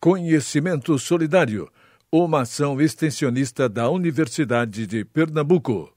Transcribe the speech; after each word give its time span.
Conhecimento 0.00 0.96
Solidário, 0.96 1.68
uma 2.10 2.42
ação 2.42 2.80
extensionista 2.80 3.68
da 3.68 3.90
Universidade 3.90 4.86
de 4.86 5.04
Pernambuco. 5.04 5.92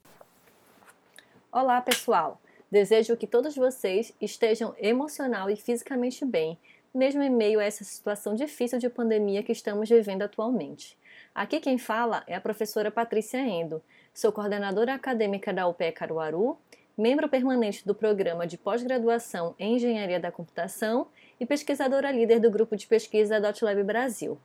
Olá, 1.52 1.80
pessoal. 1.82 2.42
Desejo 2.72 3.16
que 3.16 3.28
todos 3.28 3.56
vocês 3.56 4.12
estejam 4.20 4.74
emocional 4.80 5.52
e 5.52 5.56
fisicamente 5.56 6.26
bem, 6.26 6.58
mesmo 6.92 7.22
em 7.22 7.30
meio 7.30 7.60
a 7.60 7.64
essa 7.64 7.84
situação 7.84 8.34
difícil 8.34 8.80
de 8.80 8.90
pandemia 8.90 9.44
que 9.44 9.52
estamos 9.52 9.88
vivendo 9.88 10.24
atualmente. 10.24 10.98
Aqui 11.36 11.60
quem 11.60 11.78
fala 11.78 12.24
é 12.26 12.34
a 12.34 12.42
professora 12.42 12.90
Patrícia 12.90 13.38
Endo. 13.38 13.84
Sou 14.16 14.32
coordenadora 14.32 14.96
acadêmica 14.96 15.54
da 15.54 15.68
UPE 15.68 15.92
Caruaru, 15.92 16.58
membro 16.98 17.30
permanente 17.30 17.86
do 17.86 17.94
programa 17.94 18.48
de 18.48 18.58
pós-graduação 18.58 19.54
em 19.60 19.76
Engenharia 19.76 20.20
da 20.20 20.32
Computação 20.32 21.08
e 21.42 21.46
pesquisadora 21.48 22.12
líder 22.12 22.40
do 22.40 22.52
grupo 22.52 22.78
de 22.78 22.86
pesquisa 22.86 23.42
DotLab 23.42 23.84
Brasil. 23.84 24.38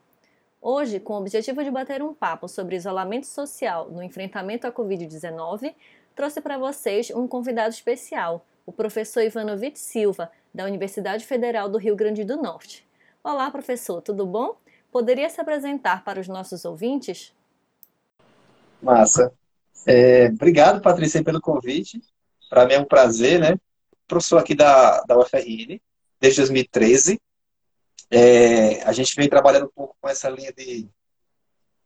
Hoje, 0.62 0.98
com 0.98 1.12
o 1.12 1.18
objetivo 1.18 1.62
de 1.62 1.70
bater 1.70 2.02
um 2.02 2.14
papo 2.14 2.48
sobre 2.48 2.74
isolamento 2.74 3.27
social 3.27 3.91
no 3.91 4.02
enfrentamento 4.02 4.66
à 4.66 4.73
Covid-19, 4.73 5.74
trouxe 6.14 6.40
para 6.40 6.56
vocês 6.56 7.10
um 7.10 7.28
convidado 7.28 7.68
especial, 7.68 8.46
o 8.64 8.73
professor 8.73 9.20
Ivanovic 9.20 9.78
Silva, 9.78 10.30
da 10.54 10.64
Universidade 10.64 11.27
Federal 11.27 11.68
do 11.68 11.77
Rio 11.77 11.95
Grande 11.95 12.24
do 12.24 12.38
Norte. 12.38 12.88
Olá, 13.23 13.51
professor, 13.51 14.01
tudo 14.01 14.24
bom? 14.24 14.56
Poderia 14.90 15.28
se 15.28 15.38
apresentar 15.38 16.02
para 16.02 16.18
os 16.18 16.26
nossos 16.26 16.65
ouvintes? 16.65 17.34
Massa. 18.80 19.34
É, 19.87 20.28
obrigado, 20.28 20.80
Patrícia, 20.80 21.23
pelo 21.23 21.42
convite. 21.42 22.01
Para 22.48 22.65
mim 22.65 22.73
é 22.73 22.80
um 22.80 22.87
prazer, 22.87 23.38
né? 23.38 23.59
Professor 24.09 24.38
aqui 24.38 24.54
da, 24.54 25.02
da 25.02 25.18
UFRN, 25.18 25.78
desde 26.20 26.41
2013. 26.41 27.20
É, 28.11 28.83
a 28.83 28.93
gente 28.93 29.15
vem 29.16 29.29
trabalhando 29.29 29.66
um 29.66 29.73
pouco 29.74 29.97
com 30.01 30.09
essa 30.09 30.29
linha 30.29 30.52
de. 30.52 30.88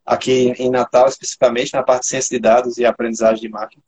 Aqui 0.04 0.52
em 0.58 0.70
Natal, 0.70 1.08
especificamente, 1.08 1.72
na 1.72 1.82
parte 1.82 2.02
de 2.02 2.08
ciência 2.08 2.36
de 2.36 2.42
dados 2.42 2.78
e 2.78 2.84
aprendizagem 2.84 3.40
de 3.40 3.48
máquina. 3.48 3.82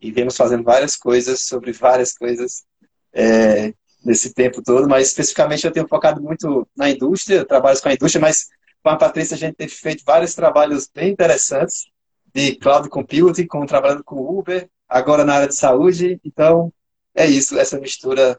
E 0.00 0.10
vemos 0.10 0.36
fazendo 0.36 0.62
várias 0.62 0.96
coisas 0.96 1.42
sobre 1.42 1.72
várias 1.72 2.12
coisas 2.16 2.64
é, 3.12 3.74
nesse 4.04 4.32
tempo 4.32 4.62
todo, 4.62 4.88
mas 4.88 5.08
especificamente 5.08 5.66
eu 5.66 5.72
tenho 5.72 5.88
focado 5.88 6.22
muito 6.22 6.66
na 6.76 6.88
indústria, 6.88 7.44
trabalhos 7.44 7.80
com 7.80 7.88
a 7.88 7.94
indústria, 7.94 8.20
mas 8.20 8.46
com 8.82 8.90
a 8.90 8.96
Patrícia 8.96 9.34
a 9.34 9.38
gente 9.38 9.56
tem 9.56 9.68
feito 9.68 10.04
vários 10.04 10.34
trabalhos 10.34 10.88
bem 10.94 11.10
interessantes 11.10 11.86
de 12.32 12.54
cloud 12.56 12.88
computing, 12.88 13.46
como 13.46 13.66
trabalhando 13.66 14.04
com 14.04 14.16
Uber, 14.16 14.68
agora 14.88 15.24
na 15.24 15.34
área 15.34 15.48
de 15.48 15.56
saúde. 15.56 16.20
Então, 16.24 16.72
é 17.14 17.26
isso, 17.26 17.58
essa 17.58 17.80
mistura 17.80 18.38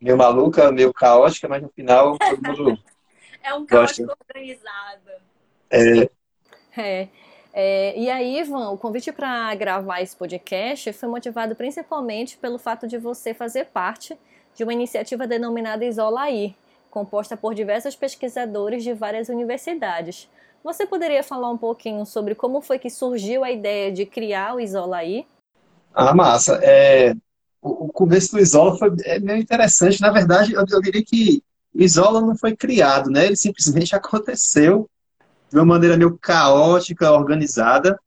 meio 0.00 0.16
maluca, 0.16 0.70
meio 0.72 0.92
caótica, 0.92 1.48
mas 1.48 1.62
no 1.62 1.68
final 1.68 2.18
todo 2.18 2.42
mundo. 2.42 2.78
é 3.42 3.54
um 3.54 3.64
caos 3.66 3.98
organizado. 3.98 5.10
É. 5.70 6.10
é. 6.76 7.08
É, 7.56 7.96
e 7.96 8.10
aí, 8.10 8.40
Ivan, 8.40 8.70
o 8.70 8.76
convite 8.76 9.12
para 9.12 9.54
gravar 9.54 10.00
esse 10.00 10.16
podcast 10.16 10.92
foi 10.92 11.08
motivado 11.08 11.54
principalmente 11.54 12.36
pelo 12.36 12.58
fato 12.58 12.88
de 12.88 12.98
você 12.98 13.32
fazer 13.32 13.66
parte 13.66 14.18
de 14.56 14.64
uma 14.64 14.72
iniciativa 14.72 15.24
denominada 15.24 15.84
Isolaí, 15.84 16.56
composta 16.90 17.36
por 17.36 17.54
diversos 17.54 17.94
pesquisadores 17.94 18.82
de 18.82 18.92
várias 18.92 19.28
universidades. 19.28 20.28
Você 20.64 20.84
poderia 20.84 21.22
falar 21.22 21.48
um 21.48 21.56
pouquinho 21.56 22.04
sobre 22.04 22.34
como 22.34 22.60
foi 22.60 22.76
que 22.76 22.90
surgiu 22.90 23.44
a 23.44 23.52
ideia 23.52 23.92
de 23.92 24.04
criar 24.04 24.56
o 24.56 24.60
Isolaí? 24.60 25.24
Ah, 25.94 26.12
massa. 26.12 26.58
É, 26.60 27.14
o, 27.64 27.88
começo 27.88 28.32
do 28.32 28.40
Isola 28.40 28.76
foi 28.76 28.92
é 29.04 29.18
meio 29.18 29.38
interessante. 29.38 30.00
Na 30.00 30.10
verdade, 30.10 30.52
eu, 30.52 30.64
eu 30.68 30.80
diria 30.82 31.02
que 31.02 31.42
o 31.74 31.82
Isola 31.82 32.20
não 32.20 32.36
foi 32.36 32.54
criado, 32.54 33.10
né? 33.10 33.26
Ele 33.26 33.36
simplesmente 33.36 33.94
aconteceu 33.96 34.88
de 35.50 35.56
uma 35.56 35.64
maneira 35.64 35.96
meio 35.96 36.18
caótica, 36.18 37.10
organizada, 37.12 37.98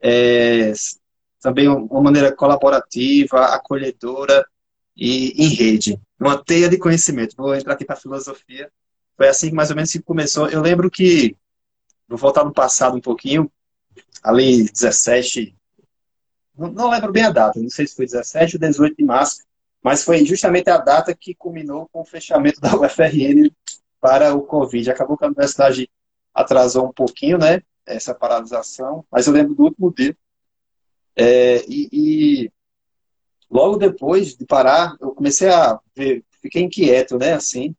é, 0.00 0.72
também 1.40 1.68
uma 1.68 2.02
maneira 2.02 2.34
colaborativa, 2.34 3.46
acolhedora 3.46 4.44
e 4.96 5.32
em 5.36 5.48
rede. 5.54 6.00
Uma 6.18 6.42
teia 6.42 6.68
de 6.68 6.78
conhecimento. 6.78 7.36
Vou 7.36 7.54
entrar 7.54 7.74
aqui 7.74 7.84
para 7.84 7.94
a 7.94 8.00
filosofia. 8.00 8.70
Foi 9.16 9.28
assim 9.28 9.52
mais 9.52 9.70
ou 9.70 9.76
menos 9.76 9.92
que 9.92 10.02
começou. 10.02 10.48
Eu 10.48 10.60
lembro 10.60 10.90
que, 10.90 11.36
vou 12.08 12.18
voltar 12.18 12.44
no 12.44 12.52
passado 12.52 12.96
um 12.96 13.00
pouquinho, 13.00 13.50
ali 14.22 14.64
17, 14.64 15.54
não, 16.56 16.90
lembro 16.90 17.12
bem 17.12 17.24
a 17.24 17.30
data, 17.30 17.60
não 17.60 17.68
sei 17.68 17.86
se 17.86 17.96
foi 17.96 18.06
17 18.06 18.56
ou 18.56 18.60
18 18.60 18.96
de 18.96 19.04
março, 19.04 19.42
mas 19.82 20.04
foi 20.04 20.24
justamente 20.24 20.70
a 20.70 20.78
data 20.78 21.14
que 21.14 21.34
culminou 21.34 21.88
com 21.92 22.00
o 22.00 22.04
fechamento 22.04 22.60
da 22.62 22.74
UFRN 22.74 23.50
para 24.00 24.34
o 24.34 24.42
Covid. 24.42 24.90
Acabou 24.90 25.16
que 25.16 25.24
a 25.24 25.28
universidade 25.28 25.90
atrasou 26.32 26.86
um 26.86 26.92
pouquinho, 26.92 27.38
né, 27.38 27.62
essa 27.86 28.14
paralisação, 28.14 29.04
mas 29.10 29.26
eu 29.26 29.32
lembro 29.32 29.54
do 29.54 29.64
último 29.64 29.92
dia. 29.92 30.16
É, 31.16 31.64
e, 31.68 31.88
e, 31.92 32.52
logo 33.50 33.76
depois 33.76 34.34
de 34.34 34.44
parar, 34.46 34.96
eu 35.00 35.14
comecei 35.14 35.48
a 35.48 35.78
ver, 35.94 36.24
fiquei 36.40 36.62
inquieto, 36.62 37.18
né, 37.18 37.34
assim, 37.34 37.74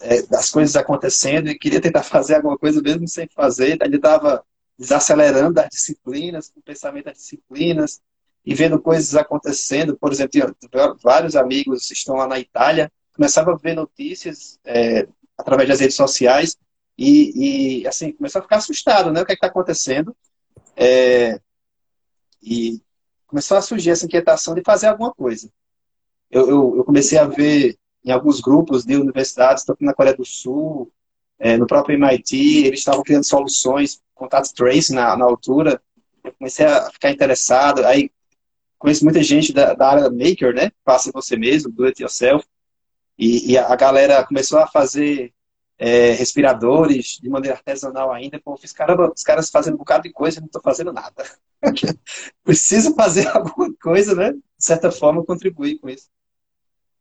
é, 0.00 0.22
das 0.22 0.50
coisas 0.50 0.76
acontecendo 0.76 1.48
e 1.48 1.58
queria 1.58 1.80
tentar 1.80 2.02
fazer 2.04 2.36
alguma 2.36 2.58
coisa 2.58 2.80
mesmo 2.80 3.06
sem 3.06 3.28
fazer, 3.28 3.78
ainda 3.80 3.96
estava 3.96 4.44
desacelerando 4.78 5.60
as 5.60 5.68
disciplinas, 5.68 6.52
o 6.54 6.62
pensamento 6.62 7.06
das 7.06 7.18
disciplinas, 7.18 8.00
e 8.44 8.54
vendo 8.54 8.80
coisas 8.80 9.14
acontecendo. 9.16 9.96
Por 9.96 10.12
exemplo, 10.12 10.56
vários 11.02 11.34
amigos 11.34 11.90
estão 11.90 12.16
lá 12.16 12.28
na 12.28 12.38
Itália, 12.38 12.92
começava 13.14 13.52
a 13.52 13.56
ver 13.56 13.74
notícias 13.74 14.58
é, 14.64 15.08
através 15.36 15.68
das 15.68 15.80
redes 15.80 15.96
sociais 15.96 16.56
e, 16.96 17.80
e, 17.80 17.86
assim, 17.86 18.12
começou 18.12 18.38
a 18.38 18.42
ficar 18.42 18.56
assustado, 18.56 19.10
né? 19.10 19.20
O 19.20 19.26
que 19.26 19.32
é 19.32 19.34
está 19.34 19.48
acontecendo? 19.48 20.16
É, 20.76 21.40
e 22.42 22.80
começou 23.26 23.56
a 23.56 23.62
surgir 23.62 23.90
essa 23.90 24.06
inquietação 24.06 24.54
de 24.54 24.62
fazer 24.62 24.86
alguma 24.86 25.12
coisa. 25.12 25.50
Eu, 26.30 26.48
eu, 26.48 26.76
eu 26.76 26.84
comecei 26.84 27.18
a 27.18 27.26
ver 27.26 27.76
em 28.04 28.12
alguns 28.12 28.40
grupos 28.40 28.84
de 28.84 28.96
universidades, 28.96 29.64
tanto 29.64 29.84
na 29.84 29.92
Coreia 29.92 30.16
do 30.16 30.24
Sul, 30.24 30.90
é, 31.38 31.56
no 31.56 31.66
próprio 31.66 31.94
MIT, 31.94 32.66
eles 32.66 32.80
estavam 32.80 33.02
criando 33.02 33.24
soluções, 33.24 34.00
contato 34.14 34.52
trace 34.54 34.92
na, 34.92 35.16
na 35.16 35.24
altura. 35.24 35.80
Eu 36.24 36.32
comecei 36.32 36.64
a 36.66 36.90
ficar 36.90 37.10
interessado. 37.10 37.84
Aí 37.84 38.10
conheço 38.78 39.04
muita 39.04 39.22
gente 39.22 39.52
da, 39.52 39.74
da 39.74 39.88
área 39.88 40.10
maker, 40.10 40.54
né? 40.54 40.70
Faça 40.84 41.10
você 41.12 41.36
mesmo, 41.36 41.70
do 41.70 41.84
it 41.84 42.02
yourself. 42.02 42.46
E, 43.18 43.52
e, 43.52 43.58
a 43.58 43.74
galera 43.76 44.24
começou 44.24 44.58
a 44.58 44.66
fazer 44.66 45.32
é, 45.78 46.12
respiradores 46.12 47.18
de 47.20 47.28
maneira 47.28 47.56
artesanal 47.56 48.12
ainda. 48.12 48.40
Pô, 48.40 48.56
fiz, 48.56 48.72
caramba, 48.72 49.12
os 49.14 49.22
caras 49.22 49.50
fazendo 49.50 49.74
um 49.74 49.78
bocado 49.78 50.02
de 50.04 50.12
coisa 50.12 50.38
e 50.38 50.40
não 50.40 50.46
estou 50.46 50.62
fazendo 50.62 50.92
nada. 50.92 51.24
Preciso 52.44 52.94
fazer 52.94 53.26
alguma 53.34 53.72
coisa, 53.80 54.14
né? 54.14 54.32
De 54.32 54.64
certa 54.64 54.90
forma, 54.90 55.24
contribuir 55.24 55.78
com 55.78 55.88
isso. 55.88 56.08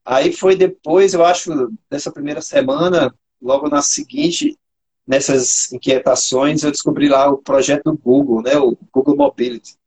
Aí 0.05 0.31
foi 0.31 0.55
depois, 0.55 1.13
eu 1.13 1.25
acho, 1.25 1.73
dessa 1.89 2.11
primeira 2.11 2.41
semana, 2.41 3.13
logo 3.41 3.69
na 3.69 3.81
seguinte, 3.81 4.57
nessas 5.05 5.71
inquietações, 5.71 6.63
eu 6.63 6.71
descobri 6.71 7.07
lá 7.07 7.29
o 7.29 7.37
projeto 7.37 7.83
do 7.85 7.97
Google, 7.97 8.41
né, 8.41 8.57
o 8.57 8.77
Google 8.91 9.15
Mobility. 9.15 9.77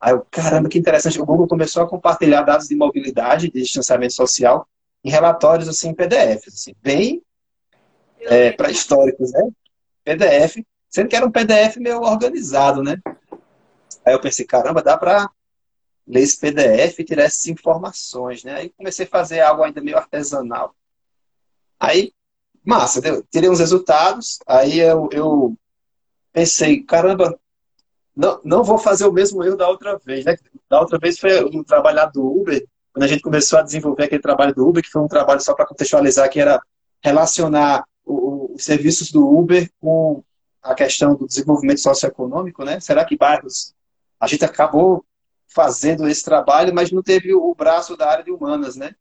Aí 0.00 0.12
eu, 0.12 0.26
caramba, 0.30 0.68
que 0.68 0.78
interessante. 0.78 1.20
O 1.20 1.24
Google 1.24 1.48
começou 1.48 1.82
a 1.82 1.88
compartilhar 1.88 2.42
dados 2.42 2.68
de 2.68 2.76
mobilidade, 2.76 3.50
de 3.50 3.62
distanciamento 3.62 4.12
social, 4.12 4.68
em 5.02 5.10
relatórios 5.10 5.68
assim, 5.68 5.88
em 5.88 5.94
PDFs, 5.94 6.54
assim, 6.54 6.74
bem 6.82 7.22
é, 8.20 8.52
pré-históricos, 8.52 9.32
né? 9.32 9.50
PDF, 10.04 10.62
sendo 10.90 11.08
que 11.08 11.16
era 11.16 11.26
um 11.26 11.30
PDF 11.30 11.76
meio 11.78 12.02
organizado, 12.02 12.82
né? 12.82 12.98
Aí 14.04 14.12
eu 14.12 14.20
pensei, 14.20 14.44
caramba, 14.44 14.82
dá 14.82 14.98
para 14.98 15.30
ler 16.06 16.20
esse 16.20 16.38
PDF 16.38 16.98
e 16.98 17.04
tirar 17.04 17.24
essas 17.24 17.46
informações, 17.46 18.44
né? 18.44 18.56
Aí 18.56 18.70
comecei 18.70 19.06
a 19.06 19.08
fazer 19.08 19.40
algo 19.40 19.62
ainda 19.62 19.80
meio 19.80 19.96
artesanal. 19.96 20.74
Aí 21.80 22.12
massa, 22.64 23.00
tirei 23.30 23.50
uns 23.50 23.60
resultados, 23.60 24.38
aí 24.46 24.80
eu, 24.80 25.08
eu 25.12 25.56
pensei, 26.32 26.82
caramba, 26.82 27.38
não, 28.16 28.40
não 28.44 28.64
vou 28.64 28.78
fazer 28.78 29.06
o 29.06 29.12
mesmo 29.12 29.42
erro 29.42 29.56
da 29.56 29.68
outra 29.68 29.98
vez, 29.98 30.24
né? 30.24 30.36
Da 30.68 30.80
outra 30.80 30.98
vez 30.98 31.18
foi 31.18 31.44
um 31.44 31.64
trabalho 31.64 32.10
do 32.12 32.24
Uber, 32.24 32.66
quando 32.92 33.04
a 33.04 33.08
gente 33.08 33.22
começou 33.22 33.58
a 33.58 33.62
desenvolver 33.62 34.04
aquele 34.04 34.22
trabalho 34.22 34.54
do 34.54 34.66
Uber, 34.66 34.82
que 34.82 34.90
foi 34.90 35.02
um 35.02 35.08
trabalho 35.08 35.40
só 35.40 35.52
para 35.52 35.66
contextualizar, 35.66 36.30
que 36.30 36.40
era 36.40 36.60
relacionar 37.02 37.84
o, 38.04 38.54
os 38.54 38.64
serviços 38.64 39.10
do 39.10 39.28
Uber 39.28 39.68
com 39.80 40.22
a 40.62 40.74
questão 40.74 41.14
do 41.14 41.26
desenvolvimento 41.26 41.80
socioeconômico, 41.80 42.64
né? 42.64 42.80
Será 42.80 43.04
que 43.04 43.16
bairros... 43.16 43.74
A 44.18 44.26
gente 44.26 44.44
acabou 44.44 45.04
fazendo 45.48 46.08
esse 46.08 46.24
trabalho, 46.24 46.74
mas 46.74 46.90
não 46.90 47.02
teve 47.02 47.34
o 47.34 47.54
braço 47.54 47.96
da 47.96 48.08
área 48.08 48.24
de 48.24 48.30
humanas, 48.30 48.76
né? 48.76 48.94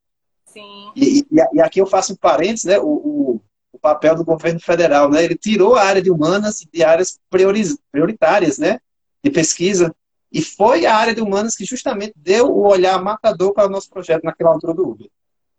Sim. 0.45 0.91
E, 0.95 1.19
e, 1.19 1.25
e 1.53 1.61
aqui 1.61 1.79
eu 1.79 1.85
faço 1.85 2.13
um 2.13 2.15
parênteses, 2.15 2.65
né? 2.65 2.79
O, 2.79 2.87
o, 2.87 3.35
o 3.35 3.41
papel 3.83 4.15
do 4.15 4.23
governo 4.23 4.59
federal, 4.59 5.09
né? 5.11 5.23
Ele 5.23 5.35
tirou 5.35 5.75
a 5.75 5.83
área 5.83 6.01
de 6.01 6.09
humanas 6.09 6.65
de 6.73 6.83
áreas 6.83 7.19
prioritárias, 7.29 8.57
né? 8.57 8.79
De 9.21 9.29
pesquisa 9.29 9.93
e 10.33 10.41
foi 10.41 10.87
a 10.87 10.95
área 10.95 11.13
de 11.13 11.21
humanas 11.21 11.55
que 11.55 11.63
justamente 11.63 12.13
deu 12.15 12.47
o 12.47 12.67
olhar 12.67 12.99
matador 13.01 13.53
para 13.53 13.67
o 13.67 13.69
nosso 13.69 13.87
projeto 13.87 14.23
naquela 14.23 14.49
altura 14.49 14.73
do 14.73 14.89
Uber. 14.89 15.07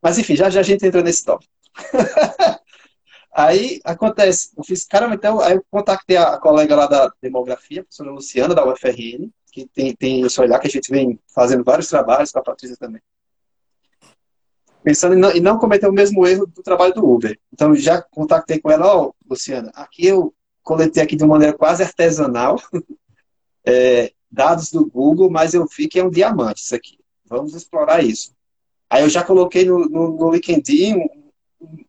Mas 0.03 0.19
enfim, 0.19 0.35
já, 0.35 0.51
já 0.51 0.61
a 0.61 0.65
gente 0.65 0.85
entra 0.85 1.01
nesse 1.01 1.25
tópico. 1.25 1.53
Aí 3.33 3.81
acontece, 3.85 4.51
eu 4.57 4.65
fiz, 4.65 4.85
caramba, 4.85 5.17
então, 5.17 5.41
aí 5.41 5.57
eu 5.57 5.65
contatei 5.69 6.17
a 6.17 6.39
colega 6.39 6.77
lá 6.77 6.87
da 6.87 7.11
demografia, 7.21 7.81
a 7.81 7.83
professora 7.83 8.13
Luciana, 8.13 8.55
da 8.55 8.65
UFRN, 8.65 9.29
que 9.51 9.67
tem, 9.75 9.93
tem 9.93 10.21
esse 10.21 10.41
olhar 10.41 10.61
que 10.61 10.69
a 10.69 10.71
gente 10.71 10.89
vem 10.89 11.19
fazendo 11.35 11.65
vários 11.65 11.89
trabalhos 11.89 12.31
com 12.31 12.39
a 12.39 12.45
Patrícia 12.45 12.77
também. 12.77 13.03
Pensando 14.85 15.15
em 15.15 15.19
não, 15.19 15.31
em 15.31 15.41
não 15.41 15.59
cometer 15.59 15.89
o 15.89 15.93
mesmo 15.93 16.27
erro 16.27 16.47
do 16.47 16.63
trabalho 16.63 16.93
do 16.93 17.11
Uber. 17.11 17.39
Então, 17.51 17.75
já 17.75 18.03
contatei 18.03 18.61
com 18.61 18.71
ela, 18.71 18.95
ó, 18.95 19.07
oh, 19.07 19.15
Luciana, 19.29 19.73
aqui 19.75 20.07
eu 20.07 20.35
coletei 20.63 21.03
aqui 21.03 21.17
de 21.17 21.25
uma 21.25 21.37
maneira 21.37 21.57
quase 21.57 21.83
artesanal 21.83 22.61
é, 23.65 24.13
dados 24.31 24.71
do 24.71 24.85
Google, 24.85 25.31
mas 25.31 25.55
eu 25.55 25.67
vi 25.67 25.89
que 25.89 25.99
é 25.99 26.05
um 26.05 26.11
diamante 26.11 26.63
isso 26.63 26.75
aqui. 26.75 26.99
Vamos 27.25 27.55
explorar 27.55 28.05
isso. 28.05 28.35
Aí 28.91 29.03
eu 29.03 29.09
já 29.09 29.25
coloquei 29.25 29.65
no, 29.65 29.89
no, 29.89 30.17
no 30.19 30.31
LinkedIn 30.31 30.97
um, 30.97 31.31
um 31.63 31.85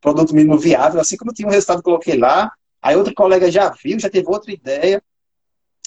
produto 0.00 0.34
mínimo 0.34 0.58
viável, 0.58 1.00
assim 1.00 1.16
como 1.16 1.32
tinha 1.32 1.46
um 1.46 1.52
resultado, 1.52 1.84
coloquei 1.84 2.16
lá. 2.16 2.52
Aí 2.82 2.96
outro 2.96 3.14
colega 3.14 3.48
já 3.48 3.70
viu, 3.70 3.96
já 4.00 4.10
teve 4.10 4.28
outra 4.28 4.52
ideia. 4.52 5.00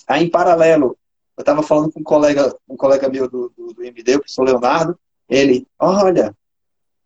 Aí, 0.08 0.24
em 0.24 0.30
paralelo, 0.30 0.98
eu 1.36 1.42
estava 1.42 1.62
falando 1.62 1.92
com 1.92 2.00
um 2.00 2.04
colega, 2.04 2.56
um 2.70 2.78
colega 2.78 3.10
meu 3.10 3.30
do, 3.30 3.52
do, 3.58 3.74
do 3.74 3.84
MD, 3.84 4.16
o 4.16 4.20
professor 4.20 4.44
Leonardo. 4.44 4.98
Ele, 5.28 5.68
olha, 5.78 6.34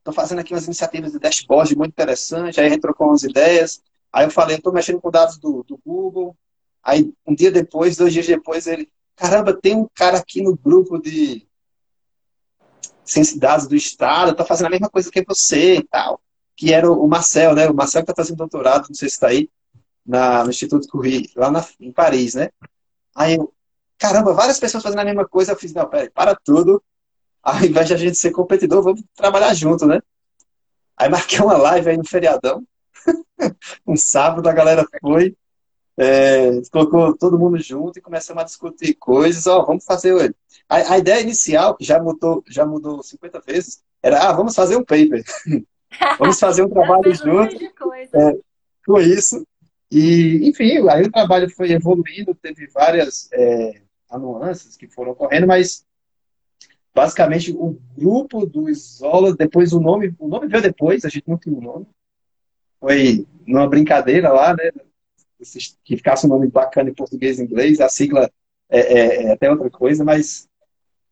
estou 0.07 0.13
fazendo 0.13 0.39
aqui 0.39 0.53
umas 0.53 0.65
iniciativas 0.65 1.11
de 1.11 1.19
dashboard 1.19 1.75
muito 1.75 1.91
interessantes. 1.91 2.57
Aí 2.57 2.67
a 2.67 2.69
gente 2.69 2.81
trocou 2.81 3.07
umas 3.07 3.23
ideias. 3.23 3.81
Aí 4.11 4.25
eu 4.25 4.31
falei, 4.31 4.55
estou 4.55 4.71
mexendo 4.71 5.01
com 5.01 5.11
dados 5.11 5.37
do, 5.37 5.63
do 5.63 5.77
Google. 5.85 6.35
Aí 6.81 7.13
um 7.25 7.35
dia 7.35 7.51
depois, 7.51 7.97
dois 7.97 8.13
dias 8.13 8.25
depois, 8.25 8.65
ele, 8.67 8.89
caramba, 9.15 9.53
tem 9.53 9.75
um 9.75 9.87
cara 9.93 10.17
aqui 10.17 10.41
no 10.41 10.55
grupo 10.55 10.97
de 10.97 11.45
ciência 13.03 13.33
de 13.33 13.39
dados 13.39 13.67
do 13.67 13.75
Estado, 13.75 14.31
está 14.31 14.45
fazendo 14.45 14.67
a 14.67 14.69
mesma 14.69 14.89
coisa 14.89 15.11
que 15.11 15.23
você 15.25 15.75
e 15.75 15.83
tal. 15.83 16.21
Que 16.55 16.73
era 16.73 16.89
o 16.89 17.07
Marcel, 17.07 17.53
né? 17.53 17.69
O 17.69 17.73
Marcel 17.73 18.03
que 18.03 18.11
está 18.11 18.23
fazendo 18.23 18.37
doutorado, 18.37 18.87
não 18.87 18.95
sei 18.95 19.09
se 19.09 19.15
está 19.15 19.27
aí, 19.27 19.49
na, 20.05 20.45
no 20.45 20.49
Instituto 20.49 20.87
Curie, 20.87 21.29
lá 21.35 21.51
na, 21.51 21.65
em 21.79 21.91
Paris, 21.91 22.33
né? 22.33 22.49
Aí 23.13 23.35
eu, 23.35 23.53
caramba, 23.97 24.33
várias 24.33 24.59
pessoas 24.59 24.81
fazendo 24.81 24.99
a 24.99 25.05
mesma 25.05 25.27
coisa, 25.27 25.51
eu 25.51 25.57
fiz, 25.57 25.73
não, 25.73 25.87
peraí, 25.87 26.09
para 26.09 26.33
tudo. 26.33 26.81
Ao 27.47 27.63
invés 27.63 27.87
de 27.87 27.93
a 27.93 27.97
gente 27.97 28.17
ser 28.17 28.31
competidor, 28.31 28.83
vamos 28.83 29.01
trabalhar 29.15 29.53
junto, 29.53 29.87
né? 29.87 30.01
Aí 30.97 31.07
marquei 31.07 31.39
uma 31.39 31.55
live 31.55 31.91
aí 31.91 31.95
no 31.95 32.03
feriadão. 32.03 32.61
um 33.87 33.95
sábado 33.95 34.49
a 34.49 34.51
galera 34.51 34.85
foi, 34.99 35.33
é, 35.95 36.61
colocou 36.69 37.15
todo 37.17 37.39
mundo 37.39 37.57
junto 37.57 37.97
e 37.97 38.01
começamos 38.01 38.43
a 38.43 38.45
discutir 38.45 38.95
coisas. 38.95 39.47
Ó, 39.47 39.63
vamos 39.63 39.85
fazer. 39.85 40.35
A, 40.67 40.95
a, 40.95 40.97
ideia 40.97 41.21
inicial, 41.21 41.77
que 41.77 41.85
já 41.85 42.03
mudou, 42.03 42.43
já 42.49 42.65
mudou 42.65 43.01
50 43.01 43.39
vezes, 43.39 43.81
era: 44.03 44.27
ah, 44.27 44.33
vamos 44.33 44.53
fazer 44.53 44.75
um 44.75 44.83
paper. 44.83 45.23
vamos 46.19 46.37
fazer 46.37 46.63
um 46.63 46.67
trabalho 46.69 47.15
junto 47.15 47.55
é, 48.13 48.37
com 48.85 48.99
isso. 48.99 49.47
E, 49.89 50.49
enfim, 50.49 50.85
aí 50.89 51.03
o 51.03 51.11
trabalho 51.11 51.49
foi 51.49 51.71
evoluindo, 51.71 52.35
teve 52.35 52.67
várias 52.67 53.29
é, 53.31 53.79
nuances 54.11 54.75
que 54.75 54.89
foram 54.89 55.13
ocorrendo, 55.13 55.47
mas 55.47 55.87
basicamente 56.97 57.51
o 57.51 57.79
grupo 57.95 58.43
do 58.43 58.67
Isola, 58.67 59.35
depois 59.35 59.71
o 59.71 59.79
nome, 59.79 60.15
o 60.17 60.27
nome 60.27 60.47
veio 60.47 60.63
depois, 60.63 61.05
a 61.05 61.09
gente 61.09 61.27
não 61.27 61.37
tinha 61.37 61.53
o 61.53 61.59
um 61.59 61.61
nome. 61.61 61.85
Foi 62.79 63.27
numa 63.45 63.69
brincadeira 63.69 64.33
lá, 64.33 64.55
né? 64.55 64.71
Que 65.83 65.95
ficasse 65.95 66.25
um 66.25 66.29
nome 66.29 66.47
bacana 66.47 66.89
em 66.89 66.95
português 66.95 67.37
e 67.37 67.43
inglês, 67.43 67.79
a 67.79 67.87
sigla 67.87 68.31
é, 68.67 68.79
é, 68.79 69.23
é 69.25 69.31
até 69.31 69.47
outra 69.51 69.69
coisa, 69.69 70.03
mas 70.03 70.49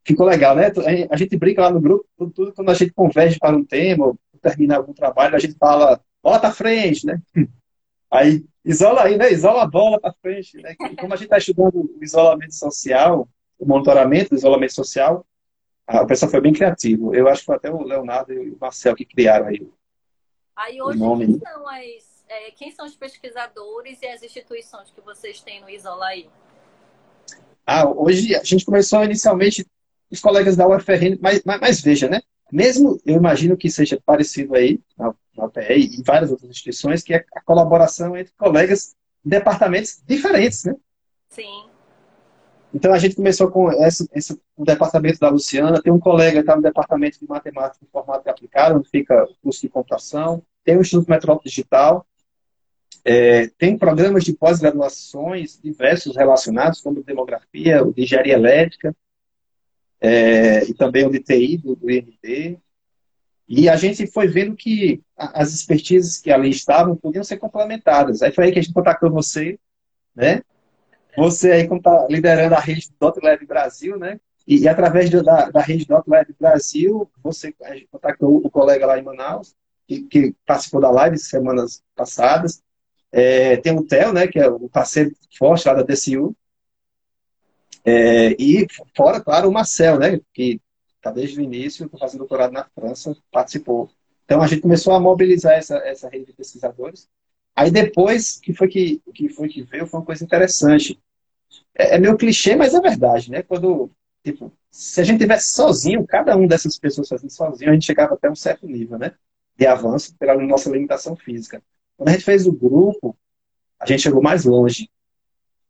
ficou 0.04 0.26
legal, 0.26 0.56
né? 0.56 0.72
A 1.12 1.18
gente 1.18 1.38
brinca 1.38 1.62
lá 1.62 1.70
no 1.70 1.80
grupo, 1.80 2.04
tudo, 2.18 2.52
quando 2.52 2.72
a 2.72 2.74
gente 2.74 2.92
converge 2.92 3.38
para 3.38 3.56
um 3.56 3.64
tema, 3.64 4.08
ou 4.08 4.20
termina 4.42 4.78
algum 4.78 4.92
trabalho, 4.92 5.36
a 5.36 5.40
gente 5.40 5.54
fala, 5.54 6.02
bota 6.24 6.48
à 6.48 6.52
frente, 6.52 7.06
né? 7.06 7.22
Aí 8.12 8.44
isola 8.64 9.04
aí, 9.04 9.18
né? 9.18 9.32
Isola 9.32 9.64
a 9.64 9.68
bola 9.68 10.00
para 10.00 10.14
frente, 10.14 10.58
né? 10.62 10.74
Como 11.00 11.14
a 11.14 11.18
gente 11.18 11.26
está 11.26 11.38
estudando 11.38 11.76
o 11.76 12.04
isolamento 12.04 12.56
social, 12.56 13.28
o 13.60 13.66
monitoramento 13.68 14.30
do 14.30 14.36
isolamento 14.36 14.74
social, 14.74 15.26
a, 15.88 16.02
o 16.02 16.08
pessoal 16.08 16.32
foi 16.32 16.42
bem 16.42 16.54
criativo. 16.54 17.14
Eu 17.14 17.28
acho 17.28 17.42
que 17.42 17.46
foi 17.46 17.56
até 17.56 17.72
o 17.72 17.84
Leonardo 17.84 18.34
e 18.34 18.52
o 18.52 18.58
Marcel 18.60 18.96
que 18.96 19.06
criaram 19.06 19.48
aí. 19.48 19.68
Aí 20.56 20.82
hoje 20.82 21.00
nome. 21.00 21.26
quem 21.26 21.40
são, 21.40 21.68
as, 21.68 22.26
é, 22.30 22.52
quem 22.52 22.72
são 22.72 22.86
os 22.86 22.96
pesquisadores 22.96 24.02
e 24.02 24.08
as 24.08 24.24
instituições 24.24 24.90
que 24.92 25.02
vocês 25.02 25.42
têm 25.42 25.62
no 25.62 25.70
Isola 25.70 26.08
aí? 26.08 26.30
Ah, 27.66 27.88
hoje 27.90 28.36
a 28.36 28.44
gente 28.44 28.64
começou 28.64 29.04
inicialmente 29.04 29.66
os 30.10 30.20
colegas 30.20 30.56
da 30.56 30.68
UFRN, 30.68 31.18
mas, 31.20 31.42
mas, 31.44 31.60
mas 31.60 31.82
veja, 31.82 32.08
né? 32.08 32.22
Mesmo 32.52 33.00
eu 33.06 33.16
imagino 33.16 33.58
que 33.58 33.70
seja 33.70 34.00
parecido 34.06 34.56
aí 34.56 34.80
na, 34.98 35.14
na 35.36 35.46
UPE 35.46 35.98
e 36.00 36.04
várias 36.04 36.32
outras 36.32 36.50
instituições, 36.50 37.04
que 37.04 37.14
é 37.14 37.26
a 37.34 37.42
colaboração 37.42 38.16
entre 38.16 38.34
colegas 38.38 38.96
de 39.24 39.32
departamentos 39.32 40.02
diferentes, 40.06 40.64
né? 40.64 40.76
Sim. 41.28 41.75
Então 42.76 42.94
a 42.94 43.00
gente 43.00 43.16
começou 43.16 43.50
com 43.50 43.72
esse, 43.72 44.06
esse, 44.14 44.38
o 44.58 44.66
departamento 44.66 45.18
da 45.18 45.30
Luciana, 45.30 45.82
tem 45.82 45.94
um 45.94 46.00
colega 46.00 46.34
que 46.34 46.40
está 46.40 46.58
no 46.58 46.62
departamento 46.62 47.18
de 47.18 47.26
matemática 47.26 47.80
e 47.82 47.88
informática 47.88 48.32
aplicada, 48.32 48.76
onde 48.76 48.90
fica 48.90 49.24
o 49.24 49.34
curso 49.42 49.62
de 49.62 49.70
computação, 49.70 50.44
tem 50.62 50.76
o 50.76 50.82
Instituto 50.82 51.10
Metrópole 51.10 51.50
Digital, 51.50 52.06
é, 53.06 53.48
tem 53.58 53.78
programas 53.78 54.26
de 54.26 54.34
pós-graduações 54.34 55.58
diversos 55.58 56.18
relacionados, 56.18 56.82
como 56.82 57.02
demografia, 57.02 57.82
o 57.82 57.94
de 57.94 58.04
engenharia 58.04 58.34
elétrica, 58.34 58.94
é, 60.02 60.66
e 60.66 60.74
também 60.74 61.08
o 61.08 61.10
de 61.10 61.22
TI 61.22 61.58
do, 61.58 61.78
do. 61.78 61.88
E 63.48 63.70
a 63.70 63.78
gente 63.78 64.06
foi 64.06 64.28
vendo 64.28 64.54
que 64.54 65.02
as 65.16 65.54
expertises 65.54 66.20
que 66.20 66.30
ali 66.30 66.50
estavam 66.50 66.98
podiam 66.98 67.24
ser 67.24 67.38
complementadas. 67.38 68.22
Aí 68.22 68.34
foi 68.34 68.46
aí 68.46 68.52
que 68.52 68.60
a 68.60 68.62
gente 68.62 68.74
contactou 68.74 69.10
você, 69.10 69.58
né? 70.14 70.42
Você 71.18 71.52
aí 71.52 71.68
como 71.68 71.80
está 71.80 72.08
liderando 72.10 72.56
a 72.56 72.60
rede 72.60 72.90
do 73.00 73.14
.lab 73.24 73.46
Brasil, 73.46 73.98
né? 73.98 74.20
E, 74.48 74.60
e 74.60 74.68
através 74.68 75.10
da, 75.10 75.50
da 75.50 75.62
rede 75.62 75.88
.lab 75.90 76.36
Brasil, 76.40 77.10
você 77.24 77.54
contactou 77.92 78.38
o 78.38 78.50
colega 78.50 78.86
lá 78.86 79.00
em 79.00 79.04
Manaus, 79.04 79.56
que, 79.88 80.04
que 80.04 80.36
participou 80.46 80.82
da 80.82 80.92
live 80.92 81.18
semanas 81.18 81.84
passadas. 81.96 82.62
É, 83.12 83.58
tem 83.58 83.76
o 83.78 83.84
Theo, 83.84 84.12
né, 84.12 84.28
que 84.28 84.40
é 84.40 84.48
o 84.48 84.70
parceiro 84.70 85.12
forte 85.38 85.68
lá 85.68 85.74
da 85.74 85.84
DCU. 85.84 86.36
É, 87.84 88.36
e 88.40 88.68
fora, 88.96 89.22
claro, 89.22 89.48
o 89.48 89.54
Marcel, 89.54 90.00
né, 90.00 90.20
que 90.34 90.60
está 90.98 91.12
desde 91.12 91.40
o 91.40 91.44
início, 91.44 91.86
está 91.86 91.98
fazendo 91.98 92.20
doutorado 92.20 92.52
na 92.52 92.66
França, 92.76 93.16
participou. 93.32 93.90
Então 94.26 94.42
a 94.42 94.48
gente 94.48 94.62
começou 94.62 94.94
a 94.94 95.00
mobilizar 95.00 95.54
essa, 95.54 95.78
essa 95.78 96.10
rede 96.10 96.26
de 96.26 96.34
pesquisadores. 96.34 97.08
Aí 97.56 97.72
depois, 97.72 98.38
que 98.40 98.54
foi 98.54 98.68
que, 98.68 99.02
que 99.14 99.30
foi 99.30 99.48
que 99.48 99.64
veio, 99.64 99.88
foi 99.88 100.00
uma 100.00 100.06
coisa 100.06 100.24
interessante. 100.24 101.00
É, 101.74 101.96
é 101.96 102.00
meio 102.00 102.18
clichê, 102.18 102.56
mas 102.56 102.74
é 102.74 102.82
verdade, 102.82 103.32
né? 103.32 103.42
Quando, 103.44 103.90
tipo, 104.24 104.52
se 104.70 105.00
a 105.00 105.04
gente 105.04 105.20
tivesse 105.20 105.54
sozinho, 105.54 106.06
cada 106.06 106.36
um 106.36 106.48
dessas 106.48 106.78
pessoas 106.78 107.08
fazendo 107.08 107.32
sozinho, 107.32 107.72
a 107.72 107.74
gente 107.74 107.86
chegava 107.86 108.14
até 108.14 108.30
um 108.30 108.36
certo 108.36 108.68
nível, 108.68 108.98
né? 108.98 109.14
De 109.58 109.66
avanço 109.66 110.14
pela 110.18 110.36
nossa 110.36 110.70
limitação 110.70 111.16
física. 111.16 111.64
Quando 111.96 112.10
a 112.10 112.12
gente 112.12 112.26
fez 112.26 112.46
o 112.46 112.52
grupo, 112.52 113.18
a 113.80 113.86
gente 113.86 114.02
chegou 114.02 114.22
mais 114.22 114.44
longe. 114.44 114.90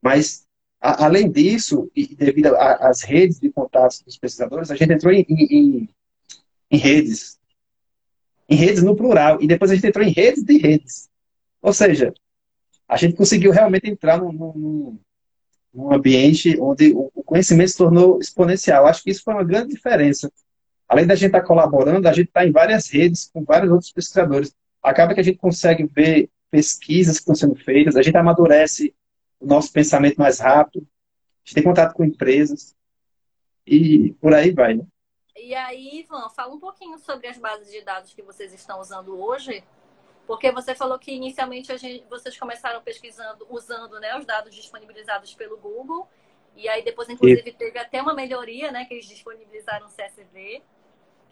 Mas, 0.02 0.48
a, 0.82 1.06
além 1.06 1.30
disso, 1.30 1.92
e 1.96 2.16
devido 2.16 2.56
às 2.56 3.04
redes 3.04 3.40
de 3.40 3.52
contatos 3.52 4.02
dos 4.02 4.18
pesquisadores, 4.18 4.72
a 4.72 4.76
gente 4.76 4.92
entrou 4.92 5.14
em, 5.14 5.24
em, 5.30 5.90
em 6.72 6.78
redes. 6.78 7.38
Em 8.50 8.56
redes 8.56 8.82
no 8.82 8.96
plural. 8.96 9.40
E 9.40 9.46
depois 9.46 9.70
a 9.70 9.76
gente 9.76 9.88
entrou 9.88 10.04
em 10.04 10.12
redes 10.12 10.44
de 10.44 10.58
redes. 10.58 11.10
Ou 11.66 11.74
seja, 11.74 12.14
a 12.88 12.96
gente 12.96 13.16
conseguiu 13.16 13.52
realmente 13.52 13.90
entrar 13.90 14.20
num, 14.20 14.32
num, 14.32 15.00
num 15.74 15.92
ambiente 15.92 16.56
onde 16.62 16.94
o 16.94 17.24
conhecimento 17.24 17.72
se 17.72 17.78
tornou 17.78 18.20
exponencial. 18.20 18.86
Acho 18.86 19.02
que 19.02 19.10
isso 19.10 19.24
foi 19.24 19.34
uma 19.34 19.44
grande 19.44 19.74
diferença. 19.74 20.32
Além 20.88 21.08
da 21.08 21.16
gente 21.16 21.30
estar 21.30 21.42
colaborando, 21.42 22.08
a 22.08 22.14
gente 22.14 22.28
está 22.28 22.46
em 22.46 22.52
várias 22.52 22.88
redes 22.88 23.32
com 23.34 23.44
vários 23.44 23.72
outros 23.72 23.92
pesquisadores. 23.92 24.56
Acaba 24.80 25.16
que 25.16 25.20
a 25.20 25.24
gente 25.24 25.40
consegue 25.40 25.88
ver 25.88 26.30
pesquisas 26.52 27.16
que 27.16 27.22
estão 27.22 27.34
sendo 27.34 27.56
feitas, 27.56 27.96
a 27.96 28.04
gente 28.04 28.16
amadurece 28.16 28.94
o 29.40 29.48
nosso 29.48 29.74
pensamento 29.74 30.18
mais 30.18 30.38
rápido, 30.38 30.84
a 30.84 31.48
gente 31.48 31.56
tem 31.56 31.64
contato 31.64 31.96
com 31.96 32.04
empresas 32.04 32.76
e 33.66 34.14
por 34.22 34.36
aí 34.36 34.52
vai, 34.52 34.76
né? 34.76 34.86
E 35.36 35.56
aí, 35.56 36.02
Ivan, 36.02 36.30
fala 36.30 36.54
um 36.54 36.60
pouquinho 36.60 37.00
sobre 37.00 37.26
as 37.26 37.40
bases 37.40 37.72
de 37.72 37.82
dados 37.84 38.14
que 38.14 38.22
vocês 38.22 38.54
estão 38.54 38.80
usando 38.80 39.20
hoje 39.20 39.64
porque 40.26 40.52
você 40.52 40.74
falou 40.74 40.98
que 40.98 41.12
inicialmente 41.12 41.76
gente, 41.78 42.06
vocês 42.10 42.38
começaram 42.38 42.82
pesquisando, 42.82 43.46
usando 43.50 44.00
né, 44.00 44.18
os 44.18 44.26
dados 44.26 44.54
disponibilizados 44.54 45.34
pelo 45.34 45.58
Google. 45.58 46.08
E 46.56 46.68
aí 46.70 46.84
depois, 46.84 47.10
inclusive, 47.10 47.52
teve 47.52 47.78
até 47.78 48.02
uma 48.02 48.14
melhoria, 48.14 48.72
né? 48.72 48.86
Que 48.86 48.96
eles 48.96 49.06
disponibilizaram 49.06 49.88
o 49.88 49.90
CSV. 49.90 50.64